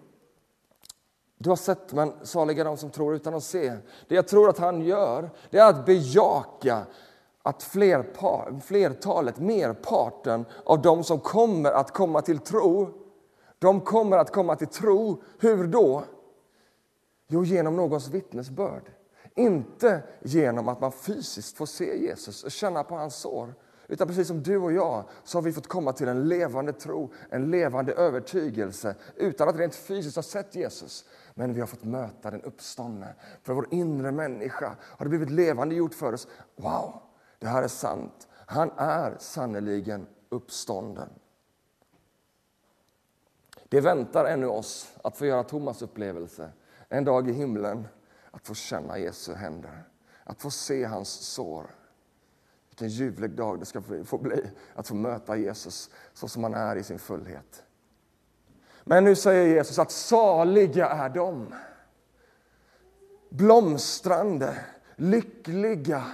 Du 1.40 1.48
har 1.48 1.56
sett, 1.56 1.92
men 1.92 2.12
saliga 2.22 2.64
de 2.64 2.76
som 2.76 2.90
tror 2.90 3.14
utan 3.14 3.34
att 3.34 3.44
se. 3.44 3.72
Det 4.08 4.14
jag 4.14 4.28
tror 4.28 4.48
att 4.48 4.58
han 4.58 4.80
gör, 4.80 5.30
det 5.50 5.58
är 5.58 5.68
att 5.68 5.86
bejaka 5.86 6.86
att 7.42 7.62
flerpar, 7.62 8.60
flertalet, 8.66 9.38
merparten 9.38 10.44
av 10.64 10.82
de 10.82 11.04
som 11.04 11.20
kommer 11.20 11.72
att 11.72 11.92
komma 11.92 12.22
till 12.22 12.38
tro, 12.38 12.88
de 13.58 13.80
kommer 13.80 14.18
att 14.18 14.32
komma 14.32 14.56
till 14.56 14.68
tro, 14.68 15.22
hur 15.38 15.66
då? 15.66 16.04
Jo, 17.26 17.44
genom 17.44 17.76
någons 17.76 18.08
vittnesbörd. 18.08 18.90
Inte 19.34 20.02
genom 20.22 20.68
att 20.68 20.80
man 20.80 20.92
fysiskt 20.92 21.56
får 21.56 21.66
se 21.66 21.98
Jesus 21.98 22.44
och 22.44 22.50
känna 22.50 22.84
på 22.84 22.94
hans 22.94 23.16
sår. 23.16 23.54
Utan 23.88 24.08
precis 24.08 24.28
som 24.28 24.42
du 24.42 24.56
och 24.56 24.72
jag 24.72 25.04
så 25.24 25.38
har 25.38 25.42
vi 25.42 25.52
fått 25.52 25.66
komma 25.66 25.92
till 25.92 26.08
en 26.08 26.28
levande 26.28 26.72
tro, 26.72 27.12
en 27.30 27.50
levande 27.50 27.92
övertygelse 27.92 28.94
utan 29.16 29.48
att 29.48 29.56
rent 29.56 29.74
fysiskt 29.74 30.16
ha 30.16 30.22
sett 30.22 30.54
Jesus. 30.54 31.04
Men 31.34 31.54
vi 31.54 31.60
har 31.60 31.66
fått 31.66 31.84
möta 31.84 32.30
den 32.30 32.42
uppståndne. 32.42 33.14
För 33.42 33.52
vår 33.52 33.66
inre 33.70 34.12
människa 34.12 34.76
har 34.80 35.04
det 35.04 35.08
blivit 35.08 35.30
levande 35.30 35.74
gjort 35.74 35.94
för 35.94 36.12
oss. 36.12 36.28
Wow! 36.56 37.02
Det 37.38 37.46
här 37.46 37.62
är 37.62 37.68
sant. 37.68 38.28
Han 38.46 38.70
är 38.76 39.16
sannerligen 39.18 40.06
uppstånden. 40.28 41.08
Det 43.68 43.80
väntar 43.80 44.24
ännu 44.24 44.46
oss 44.46 44.92
att 45.04 45.16
få 45.16 45.26
göra 45.26 45.42
Thomas 45.42 45.82
upplevelse 45.82 46.52
en 46.88 47.04
dag 47.04 47.28
i 47.28 47.32
himlen, 47.32 47.88
att 48.30 48.46
få 48.46 48.54
känna 48.54 48.98
Jesu 48.98 49.34
händer, 49.34 49.84
att 50.24 50.40
få 50.40 50.50
se 50.50 50.84
hans 50.84 51.08
sår. 51.08 51.66
Vilken 52.68 52.88
ljuvlig 52.88 53.30
dag 53.30 53.60
det 53.60 53.66
ska 53.66 53.82
få 54.04 54.18
bli 54.18 54.50
att 54.74 54.88
få 54.88 54.94
möta 54.94 55.36
Jesus 55.36 55.90
så 56.12 56.28
som 56.28 56.42
han 56.42 56.54
är 56.54 56.76
i 56.76 56.82
sin 56.82 56.98
fullhet. 56.98 57.62
Men 58.84 59.04
nu 59.04 59.16
säger 59.16 59.46
Jesus 59.46 59.78
att 59.78 59.90
saliga 59.90 60.88
är 60.88 61.08
de, 61.08 61.54
blomstrande, 63.30 64.64
lyckliga, 64.96 66.04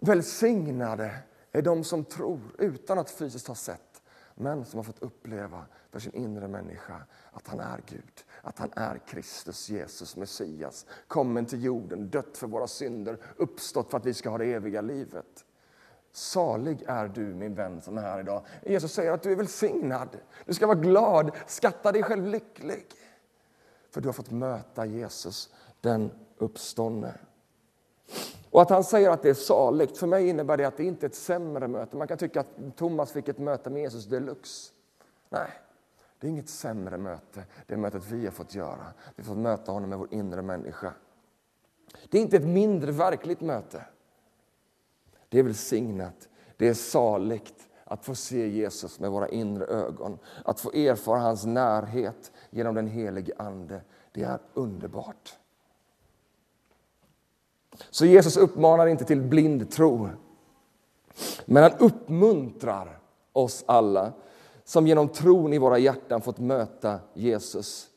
Välsignade 0.00 1.14
är 1.52 1.62
de 1.62 1.84
som 1.84 2.04
tror 2.04 2.40
utan 2.58 2.98
att 2.98 3.10
fysiskt 3.10 3.48
ha 3.48 3.54
sett, 3.54 4.02
men 4.34 4.64
som 4.64 4.78
har 4.78 4.84
fått 4.84 5.02
uppleva 5.02 5.66
för 5.94 6.00
sin 6.00 6.14
inre 6.14 6.48
människa 6.48 7.02
att 7.32 7.48
han 7.48 7.60
är 7.60 7.80
Gud, 7.86 8.24
att 8.42 8.58
han 8.58 8.70
är 8.76 8.98
Kristus, 9.06 9.68
Jesus, 9.68 10.16
Messias, 10.16 10.86
kommen 11.06 11.46
till 11.46 11.64
jorden, 11.64 12.10
dött 12.10 12.36
för 12.36 12.46
våra 12.46 12.66
synder, 12.66 13.18
uppstått 13.36 13.90
för 13.90 13.98
att 13.98 14.06
vi 14.06 14.14
ska 14.14 14.30
ha 14.30 14.38
det 14.38 14.52
eviga 14.52 14.80
livet. 14.80 15.44
Salig 16.12 16.84
är 16.86 17.08
du, 17.08 17.20
min 17.20 17.54
vän, 17.54 17.80
som 17.80 17.98
är 17.98 18.02
här 18.02 18.20
idag. 18.20 18.46
Jesus 18.62 18.92
säger 18.92 19.12
att 19.12 19.22
du 19.22 19.32
är 19.32 19.36
välsignad. 19.36 20.08
Du 20.44 20.54
ska 20.54 20.66
vara 20.66 20.78
glad, 20.78 21.30
skatta 21.46 21.92
dig 21.92 22.02
själv 22.02 22.26
lycklig. 22.26 22.86
För 23.90 24.00
du 24.00 24.08
har 24.08 24.12
fått 24.12 24.30
möta 24.30 24.86
Jesus, 24.86 25.52
den 25.80 26.10
uppståndne. 26.38 27.14
Och 28.50 28.62
att 28.62 28.70
han 28.70 28.84
säger 28.84 29.10
att 29.10 29.22
det 29.22 29.30
är 29.30 29.34
saligt, 29.34 29.98
för 29.98 30.06
mig 30.06 30.28
innebär 30.28 30.56
det 30.56 30.64
att 30.64 30.76
det 30.76 30.84
inte 30.84 31.06
är 31.06 31.08
ett 31.08 31.14
sämre 31.14 31.68
möte. 31.68 31.96
Man 31.96 32.08
kan 32.08 32.18
tycka 32.18 32.40
att 32.40 32.76
Thomas 32.76 33.12
fick 33.12 33.28
ett 33.28 33.38
möte 33.38 33.70
med 33.70 33.82
Jesus 33.82 34.06
deluxe. 34.06 34.72
Nej, 35.28 35.50
det 36.24 36.28
är 36.28 36.30
inget 36.30 36.48
sämre 36.48 36.98
möte, 36.98 37.44
det 37.66 37.76
mötet 37.76 38.10
vi 38.10 38.24
har 38.24 38.32
fått 38.32 38.54
göra. 38.54 38.86
Vi 39.16 39.22
har 39.22 39.28
fått 39.28 39.38
möta 39.38 39.72
honom 39.72 39.90
med 39.90 39.98
vår 39.98 40.14
inre 40.14 40.42
människa. 40.42 40.92
Det 42.08 42.18
är 42.18 42.22
inte 42.22 42.36
ett 42.36 42.46
mindre 42.46 42.92
verkligt 42.92 43.40
möte. 43.40 43.84
Det 45.28 45.38
är 45.38 45.42
välsignat, 45.42 46.28
det 46.56 46.68
är 46.68 46.74
saligt 46.74 47.68
att 47.84 48.04
få 48.04 48.14
se 48.14 48.48
Jesus 48.48 49.00
med 49.00 49.10
våra 49.10 49.28
inre 49.28 49.64
ögon, 49.64 50.18
att 50.44 50.60
få 50.60 50.72
erfara 50.72 51.18
hans 51.18 51.44
närhet 51.44 52.32
genom 52.50 52.74
den 52.74 52.86
helige 52.86 53.32
Ande. 53.38 53.80
Det 54.12 54.22
är 54.22 54.38
underbart. 54.54 55.38
Så 57.90 58.06
Jesus 58.06 58.36
uppmanar 58.36 58.86
inte 58.86 59.04
till 59.04 59.20
blind 59.20 59.70
tro. 59.70 60.08
Men 61.44 61.62
han 61.62 61.72
uppmuntrar 61.78 62.98
oss 63.32 63.64
alla 63.66 64.12
som 64.64 64.86
genom 64.86 65.08
tron 65.08 65.52
i 65.52 65.58
våra 65.58 65.78
hjärtan 65.78 66.20
fått 66.20 66.38
möta 66.38 67.00
Jesus. 67.14 67.88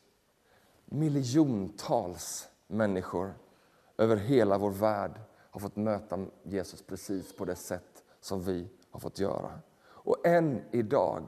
Miljontals 0.86 2.47
människor 2.67 3.34
över 3.97 4.15
hela 4.15 4.58
vår 4.58 4.71
värld 4.71 5.12
har 5.51 5.60
fått 5.60 5.75
möta 5.75 6.25
Jesus 6.43 6.82
precis 6.82 7.36
på 7.36 7.45
det 7.45 7.56
sätt 7.56 8.03
som 8.21 8.43
vi 8.43 8.67
har 8.91 8.99
fått 8.99 9.19
göra. 9.19 9.51
Och 9.86 10.27
än 10.27 10.62
idag, 10.71 11.23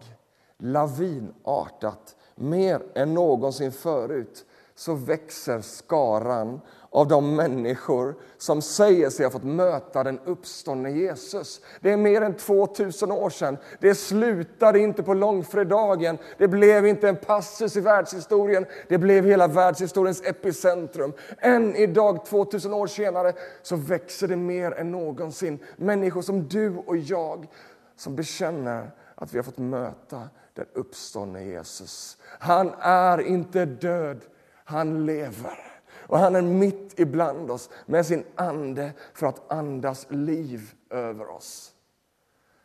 lavinartat, 0.58 2.16
mer 2.36 2.84
än 2.96 3.14
någonsin 3.14 3.72
förut, 3.72 4.46
så 4.80 4.94
växer 4.94 5.62
skaran 5.62 6.62
av 6.90 7.08
de 7.08 7.36
människor 7.36 8.16
som 8.38 8.62
säger 8.62 9.10
sig 9.10 9.26
ha 9.26 9.32
fått 9.32 9.44
möta 9.44 10.04
den 10.04 10.20
uppståndne 10.20 10.92
Jesus. 10.92 11.62
Det 11.82 11.92
är 11.92 11.98
mer 11.98 12.22
än 12.22 12.34
2000 12.34 13.12
år 13.12 13.30
sedan. 13.30 13.58
Det 13.80 13.96
slutade 13.96 14.80
inte 14.80 15.04
på 15.04 15.14
långfredagen. 15.14 16.18
Det 16.38 16.48
blev 16.48 16.88
inte 16.88 17.10
en 17.10 17.16
passus 17.16 17.76
i 17.76 17.82
världshistorien. 17.82 18.66
Det 18.88 18.98
blev 18.98 19.26
hela 19.26 19.48
världshistoriens 19.48 20.22
epicentrum. 20.26 21.14
Än 21.38 21.76
idag, 21.76 22.26
2000 22.26 22.74
år 22.74 22.88
senare, 22.88 23.34
så 23.62 23.76
växer 23.76 24.28
det 24.28 24.36
mer 24.36 24.72
än 24.72 24.92
någonsin. 24.92 25.60
Människor 25.78 26.22
som 26.22 26.48
du 26.48 26.78
och 26.78 26.98
jag 26.98 27.48
som 27.96 28.16
bekänner 28.16 28.92
att 29.16 29.34
vi 29.34 29.38
har 29.38 29.44
fått 29.44 29.58
möta 29.58 30.30
den 30.54 30.66
uppståndne 30.74 31.44
Jesus. 31.44 32.18
Han 32.24 32.74
är 32.80 33.22
inte 33.22 33.66
död, 33.66 34.22
han 34.70 35.06
lever. 35.06 35.60
Och 35.92 36.20
han 36.20 36.36
är 36.36 36.42
mitt 36.42 37.00
ibland 37.00 37.52
oss 37.52 37.70
med 37.86 38.06
sin 38.06 38.24
ande 38.36 38.94
för 39.14 39.28
att 39.28 39.52
andas 39.52 40.08
liv 40.10 40.72
över 40.90 41.30
oss. 41.30 41.74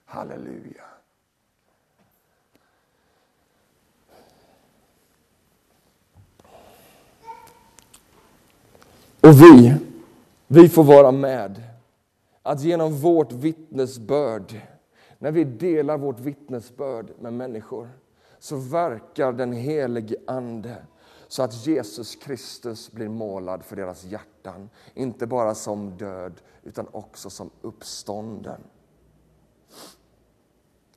Halleluja. 0.04 0.84
Och 9.20 9.42
vi, 9.42 9.76
vi 10.46 10.68
får 10.68 10.84
vara 10.84 11.12
med 11.12 11.62
att 12.42 12.60
genom 12.60 12.96
vårt 12.96 13.32
vittnesbörd, 13.32 14.60
när 15.18 15.32
vi 15.32 15.44
delar 15.44 15.98
vårt 15.98 16.20
vittnesbörd 16.20 17.10
med 17.20 17.32
människor, 17.32 17.88
så 18.38 18.56
verkar 18.56 19.32
den 19.32 19.52
helige 19.52 20.16
Ande 20.26 20.76
så 21.34 21.42
att 21.42 21.66
Jesus 21.66 22.16
Kristus 22.16 22.92
blir 22.92 23.08
målad 23.08 23.64
för 23.64 23.76
deras 23.76 24.04
hjärtan. 24.04 24.70
Inte 24.94 25.26
bara 25.26 25.54
som 25.54 25.96
död, 25.96 26.40
utan 26.62 26.88
också 26.92 27.30
som 27.30 27.50
uppstånden. 27.62 28.60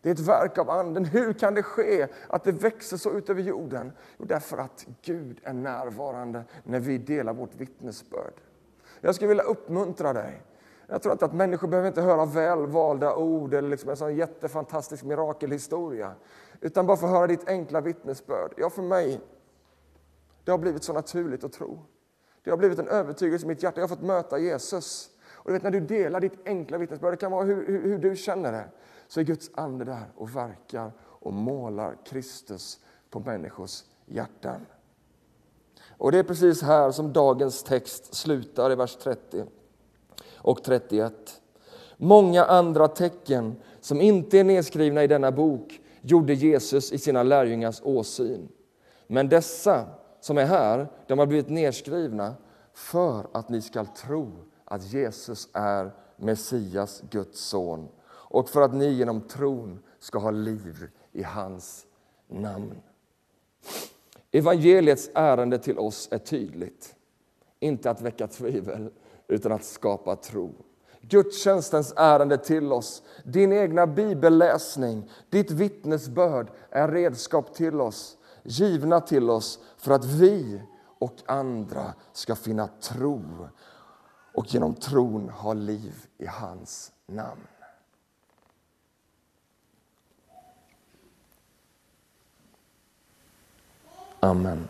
Det 0.01 0.09
är 0.09 0.13
ett 0.13 0.19
verk 0.19 0.57
av 0.57 0.69
Anden. 0.69 1.05
Hur 1.05 1.33
kan 1.33 1.53
det 1.53 1.63
ske 1.63 2.07
att 2.29 2.43
det 2.43 2.51
växer 2.51 2.97
så 2.97 3.11
ut 3.11 3.29
över 3.29 3.41
jorden? 3.41 3.91
Jo, 4.17 4.25
därför 4.25 4.57
att 4.57 4.85
Gud 5.01 5.39
är 5.43 5.53
närvarande 5.53 6.43
när 6.63 6.79
vi 6.79 6.97
delar 6.97 7.33
vårt 7.33 7.55
vittnesbörd. 7.55 8.33
Jag 9.01 9.15
skulle 9.15 9.27
vilja 9.27 9.43
uppmuntra 9.43 10.13
dig. 10.13 10.41
Jag 10.87 11.01
tror 11.01 11.11
inte 11.11 11.25
att 11.25 11.33
människor 11.33 11.67
behöver 11.67 11.87
inte 11.87 12.01
höra 12.01 12.25
välvalda 12.25 13.15
ord 13.15 13.53
eller 13.53 13.69
liksom 13.69 13.89
en 13.89 13.97
sån 13.97 14.15
jättefantastisk 14.15 15.03
mirakelhistoria. 15.03 16.13
Utan 16.61 16.85
bara 16.85 16.97
få 16.97 17.07
höra 17.07 17.27
ditt 17.27 17.47
enkla 17.47 17.81
vittnesbörd. 17.81 18.53
Ja, 18.57 18.69
för 18.69 18.81
mig 18.81 19.21
det 20.47 20.51
har 20.51 20.57
blivit 20.57 20.83
så 20.83 20.93
naturligt 20.93 21.43
att 21.43 21.53
tro. 21.53 21.79
Det 22.43 22.49
har 22.49 22.57
blivit 22.57 22.79
en 22.79 22.87
övertygelse 22.87 23.45
i 23.45 23.47
mitt 23.47 23.63
hjärta. 23.63 23.81
Jag 23.81 23.87
har 23.87 23.95
fått 23.95 24.05
möta 24.05 24.39
Jesus. 24.39 25.09
Och 25.29 25.45
du 25.45 25.53
vet, 25.53 25.63
när 25.63 25.71
du 25.71 25.79
delar 25.79 26.19
ditt 26.19 26.47
enkla 26.47 26.77
vittnesbörd, 26.77 27.13
det 27.13 27.17
kan 27.17 27.31
vara 27.31 27.43
hur, 27.43 27.67
hur, 27.67 27.81
hur, 27.81 27.97
du 27.97 28.15
känner 28.15 28.51
det, 28.51 28.65
så 29.07 29.19
är 29.19 29.23
Guds 29.23 29.51
ande 29.53 29.85
där 29.85 30.11
och 30.15 30.35
verkar 30.35 30.91
och 31.01 31.33
målar 31.33 31.95
Kristus 32.05 32.79
på 33.09 33.19
människors 33.19 33.83
hjärtan. 34.05 34.65
Och 35.89 36.11
det 36.11 36.19
är 36.19 36.23
precis 36.23 36.61
här 36.61 36.91
som 36.91 37.13
dagens 37.13 37.63
text 37.63 38.13
slutar 38.13 38.71
i 38.71 38.75
vers 38.75 38.95
30 38.95 39.45
och 40.35 40.63
31. 40.63 41.41
Många 41.97 42.45
andra 42.45 42.87
tecken 42.87 43.55
som 43.81 44.01
inte 44.01 44.39
är 44.39 44.43
nedskrivna 44.43 45.03
i 45.03 45.07
denna 45.07 45.31
bok 45.31 45.81
gjorde 46.01 46.33
Jesus 46.33 46.91
i 46.91 46.97
sina 46.97 47.23
lärjungars 47.23 47.81
åsyn. 47.83 48.49
Men 49.07 49.29
dessa 49.29 49.85
som 50.19 50.37
är 50.37 50.45
här, 50.45 50.87
de 51.07 51.19
har 51.19 51.25
blivit 51.25 51.49
nedskrivna 51.49 52.35
för 52.73 53.27
att 53.31 53.49
ni 53.49 53.61
ska 53.61 53.85
tro 53.85 54.31
att 54.65 54.93
Jesus 54.93 55.49
är 55.53 55.91
Messias, 56.17 57.03
Guds 57.09 57.39
son 57.39 57.89
och 58.09 58.49
för 58.49 58.61
att 58.61 58.73
ni 58.73 58.87
genom 58.87 59.21
tron 59.21 59.79
ska 59.99 60.19
ha 60.19 60.31
liv 60.31 60.89
i 61.11 61.23
hans 61.23 61.85
namn. 62.27 62.81
Evangeliets 64.31 65.09
ärende 65.13 65.57
till 65.57 65.79
oss 65.79 66.07
är 66.11 66.17
tydligt. 66.17 66.95
Inte 67.59 67.91
att 67.91 68.01
väcka 68.01 68.27
tvivel, 68.27 68.91
utan 69.27 69.51
att 69.51 69.63
skapa 69.63 70.15
tro. 70.15 70.53
Gudstjänstens 71.01 71.93
ärende 71.97 72.37
till 72.37 72.73
oss, 72.73 73.03
din 73.25 73.53
egna 73.53 73.87
bibelläsning, 73.87 75.09
ditt 75.29 75.51
vittnesbörd 75.51 76.51
är 76.69 76.87
redskap 76.87 77.53
till 77.53 77.81
oss 77.81 78.16
givna 78.47 79.01
till 79.01 79.29
oss 79.29 79.59
för 79.77 79.91
att 79.91 80.05
vi 80.05 80.61
och 80.99 81.15
andra 81.25 81.93
ska 82.13 82.35
finna 82.35 82.67
tro 82.67 83.47
och 84.33 84.53
genom 84.53 84.73
tron 84.75 85.29
ha 85.29 85.53
liv 85.53 86.05
i 86.17 86.25
hans 86.25 86.91
namn. 87.05 87.47
Amen. 94.19 94.67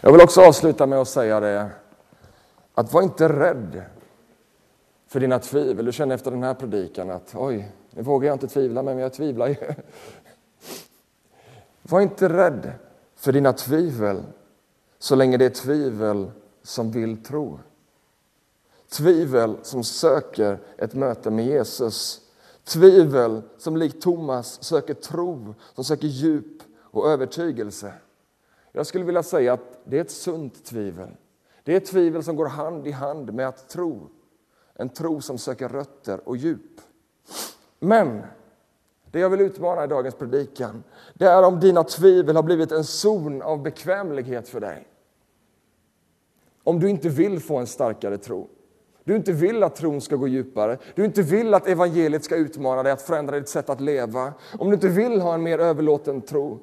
Jag 0.00 0.12
vill 0.12 0.20
också 0.20 0.40
avsluta 0.40 0.86
med 0.86 0.98
att 0.98 1.08
säga 1.08 1.40
det 1.40 1.70
att 2.74 2.92
var 2.92 3.02
inte 3.02 3.28
rädd 3.28 3.82
för 5.06 5.20
dina 5.20 5.38
tvivel. 5.38 5.84
Du 5.84 5.92
känner 5.92 6.14
efter 6.14 6.30
den 6.30 6.42
här 6.42 6.54
predikan 6.54 7.10
att 7.10 7.34
oj, 7.34 7.72
nu 7.94 8.02
vågar 8.02 8.28
jag 8.28 8.34
inte 8.34 8.48
tvivla, 8.48 8.82
men 8.82 8.98
jag 8.98 9.12
tvivlar 9.12 9.48
ju. 9.48 9.56
Var 11.82 12.00
inte 12.00 12.28
rädd 12.28 12.72
för 13.16 13.32
dina 13.32 13.52
tvivel 13.52 14.22
så 14.98 15.14
länge 15.14 15.36
det 15.36 15.44
är 15.44 15.50
tvivel 15.50 16.30
som 16.62 16.90
vill 16.90 17.24
tro. 17.24 17.58
Tvivel 18.88 19.56
som 19.62 19.84
söker 19.84 20.58
ett 20.78 20.94
möte 20.94 21.30
med 21.30 21.46
Jesus. 21.46 22.20
Tvivel 22.64 23.42
som 23.58 23.76
likt 23.76 24.02
Thomas 24.02 24.62
söker 24.62 24.94
tro, 24.94 25.54
som 25.74 25.84
söker 25.84 26.06
djup 26.06 26.62
och 26.80 27.08
övertygelse. 27.08 27.92
Jag 28.72 28.86
skulle 28.86 29.04
vilja 29.04 29.22
säga 29.22 29.52
att 29.52 29.80
det 29.84 29.96
är 29.96 30.00
ett 30.00 30.10
sunt 30.10 30.64
tvivel. 30.64 31.08
Det 31.64 31.72
är 31.72 31.76
ett 31.76 31.86
tvivel 31.86 32.24
som 32.24 32.36
går 32.36 32.46
hand 32.46 32.86
i 32.86 32.90
hand 32.90 33.34
med 33.34 33.48
att 33.48 33.68
tro. 33.68 34.08
En 34.74 34.88
tro 34.88 35.20
som 35.20 35.38
söker 35.38 35.68
rötter 35.68 36.28
och 36.28 36.36
djup. 36.36 36.80
Men 37.84 38.22
det 39.10 39.20
jag 39.20 39.30
vill 39.30 39.40
utmana 39.40 39.84
i 39.84 39.86
dagens 39.86 40.14
predikan, 40.14 40.84
det 41.14 41.24
är 41.24 41.42
om 41.42 41.60
dina 41.60 41.84
tvivel 41.84 42.36
har 42.36 42.42
blivit 42.42 42.72
en 42.72 42.84
zon 42.84 43.42
av 43.42 43.62
bekvämlighet 43.62 44.48
för 44.48 44.60
dig. 44.60 44.88
Om 46.62 46.80
du 46.80 46.90
inte 46.90 47.08
vill 47.08 47.40
få 47.40 47.56
en 47.56 47.66
starkare 47.66 48.18
tro. 48.18 48.48
Du 49.04 49.16
inte 49.16 49.32
vill 49.32 49.62
att 49.62 49.76
tron 49.76 50.00
ska 50.00 50.16
gå 50.16 50.28
djupare. 50.28 50.78
Du 50.94 51.04
inte 51.04 51.22
vill 51.22 51.54
att 51.54 51.66
evangeliet 51.66 52.24
ska 52.24 52.36
utmana 52.36 52.82
dig 52.82 52.92
att 52.92 53.02
förändra 53.02 53.38
ditt 53.38 53.48
sätt 53.48 53.70
att 53.70 53.80
leva. 53.80 54.34
Om 54.58 54.68
du 54.68 54.74
inte 54.74 54.88
vill 54.88 55.20
ha 55.20 55.34
en 55.34 55.42
mer 55.42 55.58
överlåten 55.58 56.20
tro. 56.20 56.60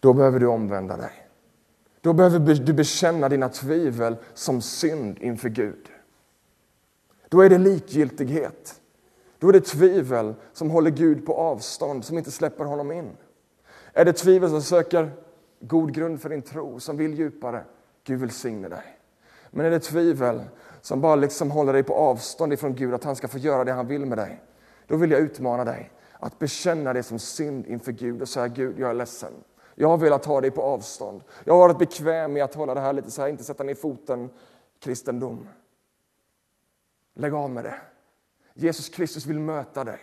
Då 0.00 0.12
behöver 0.12 0.40
du 0.40 0.46
omvända 0.46 0.96
dig. 0.96 1.28
Då 2.00 2.12
behöver 2.12 2.54
du 2.54 2.72
bekänna 2.72 3.28
dina 3.28 3.48
tvivel 3.48 4.16
som 4.34 4.62
synd 4.62 5.18
inför 5.20 5.48
Gud. 5.48 5.90
Då 7.28 7.40
är 7.40 7.50
det 7.50 7.58
likgiltighet. 7.58 8.80
Då 9.38 9.48
är 9.48 9.52
det 9.52 9.60
tvivel 9.60 10.34
som 10.52 10.70
håller 10.70 10.90
Gud 10.90 11.26
på 11.26 11.34
avstånd, 11.34 12.04
som 12.04 12.18
inte 12.18 12.30
släpper 12.30 12.64
honom 12.64 12.92
in. 12.92 13.10
Är 13.92 14.04
det 14.04 14.12
tvivel 14.12 14.50
som 14.50 14.62
söker 14.62 15.10
god 15.60 15.92
grund 15.92 16.20
för 16.20 16.28
din 16.28 16.42
tro, 16.42 16.80
som 16.80 16.96
vill 16.96 17.18
djupare, 17.18 17.64
Gud 18.04 18.20
välsigne 18.20 18.68
dig. 18.68 18.98
Men 19.50 19.66
är 19.66 19.70
det 19.70 19.80
tvivel 19.80 20.42
som 20.80 21.00
bara 21.00 21.16
liksom 21.16 21.50
håller 21.50 21.72
dig 21.72 21.82
på 21.82 21.94
avstånd 21.94 22.52
ifrån 22.52 22.74
Gud, 22.74 22.94
att 22.94 23.04
han 23.04 23.16
ska 23.16 23.28
få 23.28 23.38
göra 23.38 23.64
det 23.64 23.72
han 23.72 23.86
vill 23.86 24.06
med 24.06 24.18
dig, 24.18 24.42
då 24.86 24.96
vill 24.96 25.10
jag 25.10 25.20
utmana 25.20 25.64
dig 25.64 25.92
att 26.12 26.38
bekänna 26.38 26.92
det 26.92 27.02
som 27.02 27.18
synd 27.18 27.66
inför 27.66 27.92
Gud 27.92 28.22
och 28.22 28.28
säga 28.28 28.48
Gud, 28.48 28.78
jag 28.78 28.90
är 28.90 28.94
ledsen. 28.94 29.32
Jag 29.74 29.88
har 29.88 29.96
velat 29.96 30.24
ha 30.24 30.40
dig 30.40 30.50
på 30.50 30.62
avstånd. 30.62 31.22
Jag 31.44 31.54
har 31.54 31.58
varit 31.58 31.78
bekväm 31.78 32.32
med 32.32 32.44
att 32.44 32.54
hålla 32.54 32.74
det 32.74 32.80
här 32.80 32.92
lite 32.92 33.10
så 33.10 33.22
här, 33.22 33.28
inte 33.28 33.44
sätta 33.44 33.64
ner 33.64 33.74
foten, 33.74 34.30
kristendom. 34.80 35.48
Lägg 37.18 37.34
av 37.34 37.50
med 37.50 37.64
det. 37.64 37.80
Jesus 38.54 38.88
Kristus 38.88 39.26
vill 39.26 39.38
möta 39.38 39.84
dig. 39.84 40.00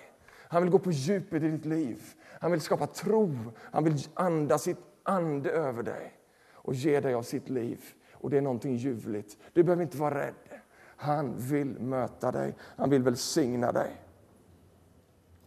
Han 0.48 0.62
vill 0.62 0.72
gå 0.72 0.80
på 0.80 0.92
djupet 0.92 1.44
i 1.44 1.50
ditt 1.50 1.66
liv. 1.66 2.02
Han 2.40 2.52
vill 2.52 2.62
skapa 2.62 2.88
tro. 2.88 3.36
Han 3.58 3.84
vill 3.84 4.08
anda 4.14 4.58
sitt 4.58 4.78
ande 5.04 5.52
över 5.52 5.84
dig 5.84 6.14
och 6.54 6.74
ge 6.74 7.00
dig 7.00 7.14
av 7.14 7.24
sitt 7.24 7.50
liv. 7.50 7.82
Och 8.12 8.30
det 8.30 8.38
är 8.38 8.42
någonting 8.42 8.76
ljuvligt. 8.76 9.38
Du 9.54 9.64
behöver 9.64 9.84
inte 9.84 9.98
vara 9.98 10.20
rädd. 10.26 10.60
Han 10.80 11.34
vill 11.38 11.80
möta 11.80 12.32
dig. 12.32 12.56
Han 12.60 12.90
vill 12.90 13.04
välsigna 13.04 13.72
dig. 13.72 14.03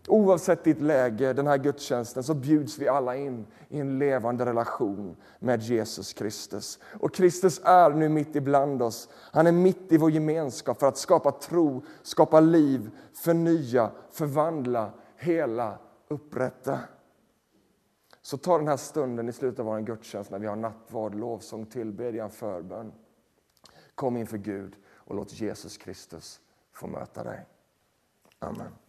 Oavsett 0.08 0.64
ditt 0.64 0.80
läge, 0.80 1.32
den 1.32 1.46
här 1.46 1.58
gudstjänsten, 1.58 2.22
så 2.22 2.34
bjuds 2.34 2.78
vi 2.78 2.88
alla 2.88 3.16
in 3.16 3.46
i 3.68 3.80
en 3.80 3.98
levande 3.98 4.46
relation 4.46 5.16
med 5.38 5.62
Jesus 5.62 6.12
Kristus. 6.12 6.78
Och 7.00 7.14
Kristus 7.14 7.60
är 7.64 7.90
nu 7.90 8.08
mitt 8.08 8.36
ibland 8.36 8.82
oss. 8.82 9.08
Han 9.32 9.46
är 9.46 9.52
mitt 9.52 9.92
i 9.92 9.96
vår 9.96 10.10
gemenskap 10.10 10.80
för 10.80 10.86
att 10.86 10.98
skapa 10.98 11.32
tro, 11.32 11.84
skapa 12.02 12.40
liv, 12.40 12.90
förnya, 13.14 13.90
förvandla, 14.10 14.90
hela, 15.16 15.78
upprätta. 16.08 16.78
Så 18.22 18.36
ta 18.36 18.58
den 18.58 18.68
här 18.68 18.76
stunden 18.76 19.28
i 19.28 19.32
slutet 19.32 19.60
av 19.60 19.66
vår 19.66 19.80
gudstjänst 19.80 20.30
när 20.30 20.38
vi 20.38 20.46
har 20.46 20.56
nattvard, 20.56 21.14
lovsång, 21.14 21.66
tillbedjan, 21.66 22.30
förbön. 22.30 22.92
Kom 23.94 24.16
inför 24.16 24.38
Gud 24.38 24.76
och 24.94 25.14
låt 25.14 25.32
Jesus 25.32 25.76
Kristus 25.76 26.40
få 26.72 26.86
möta 26.86 27.24
dig. 27.24 27.46
Amen. 28.38 28.85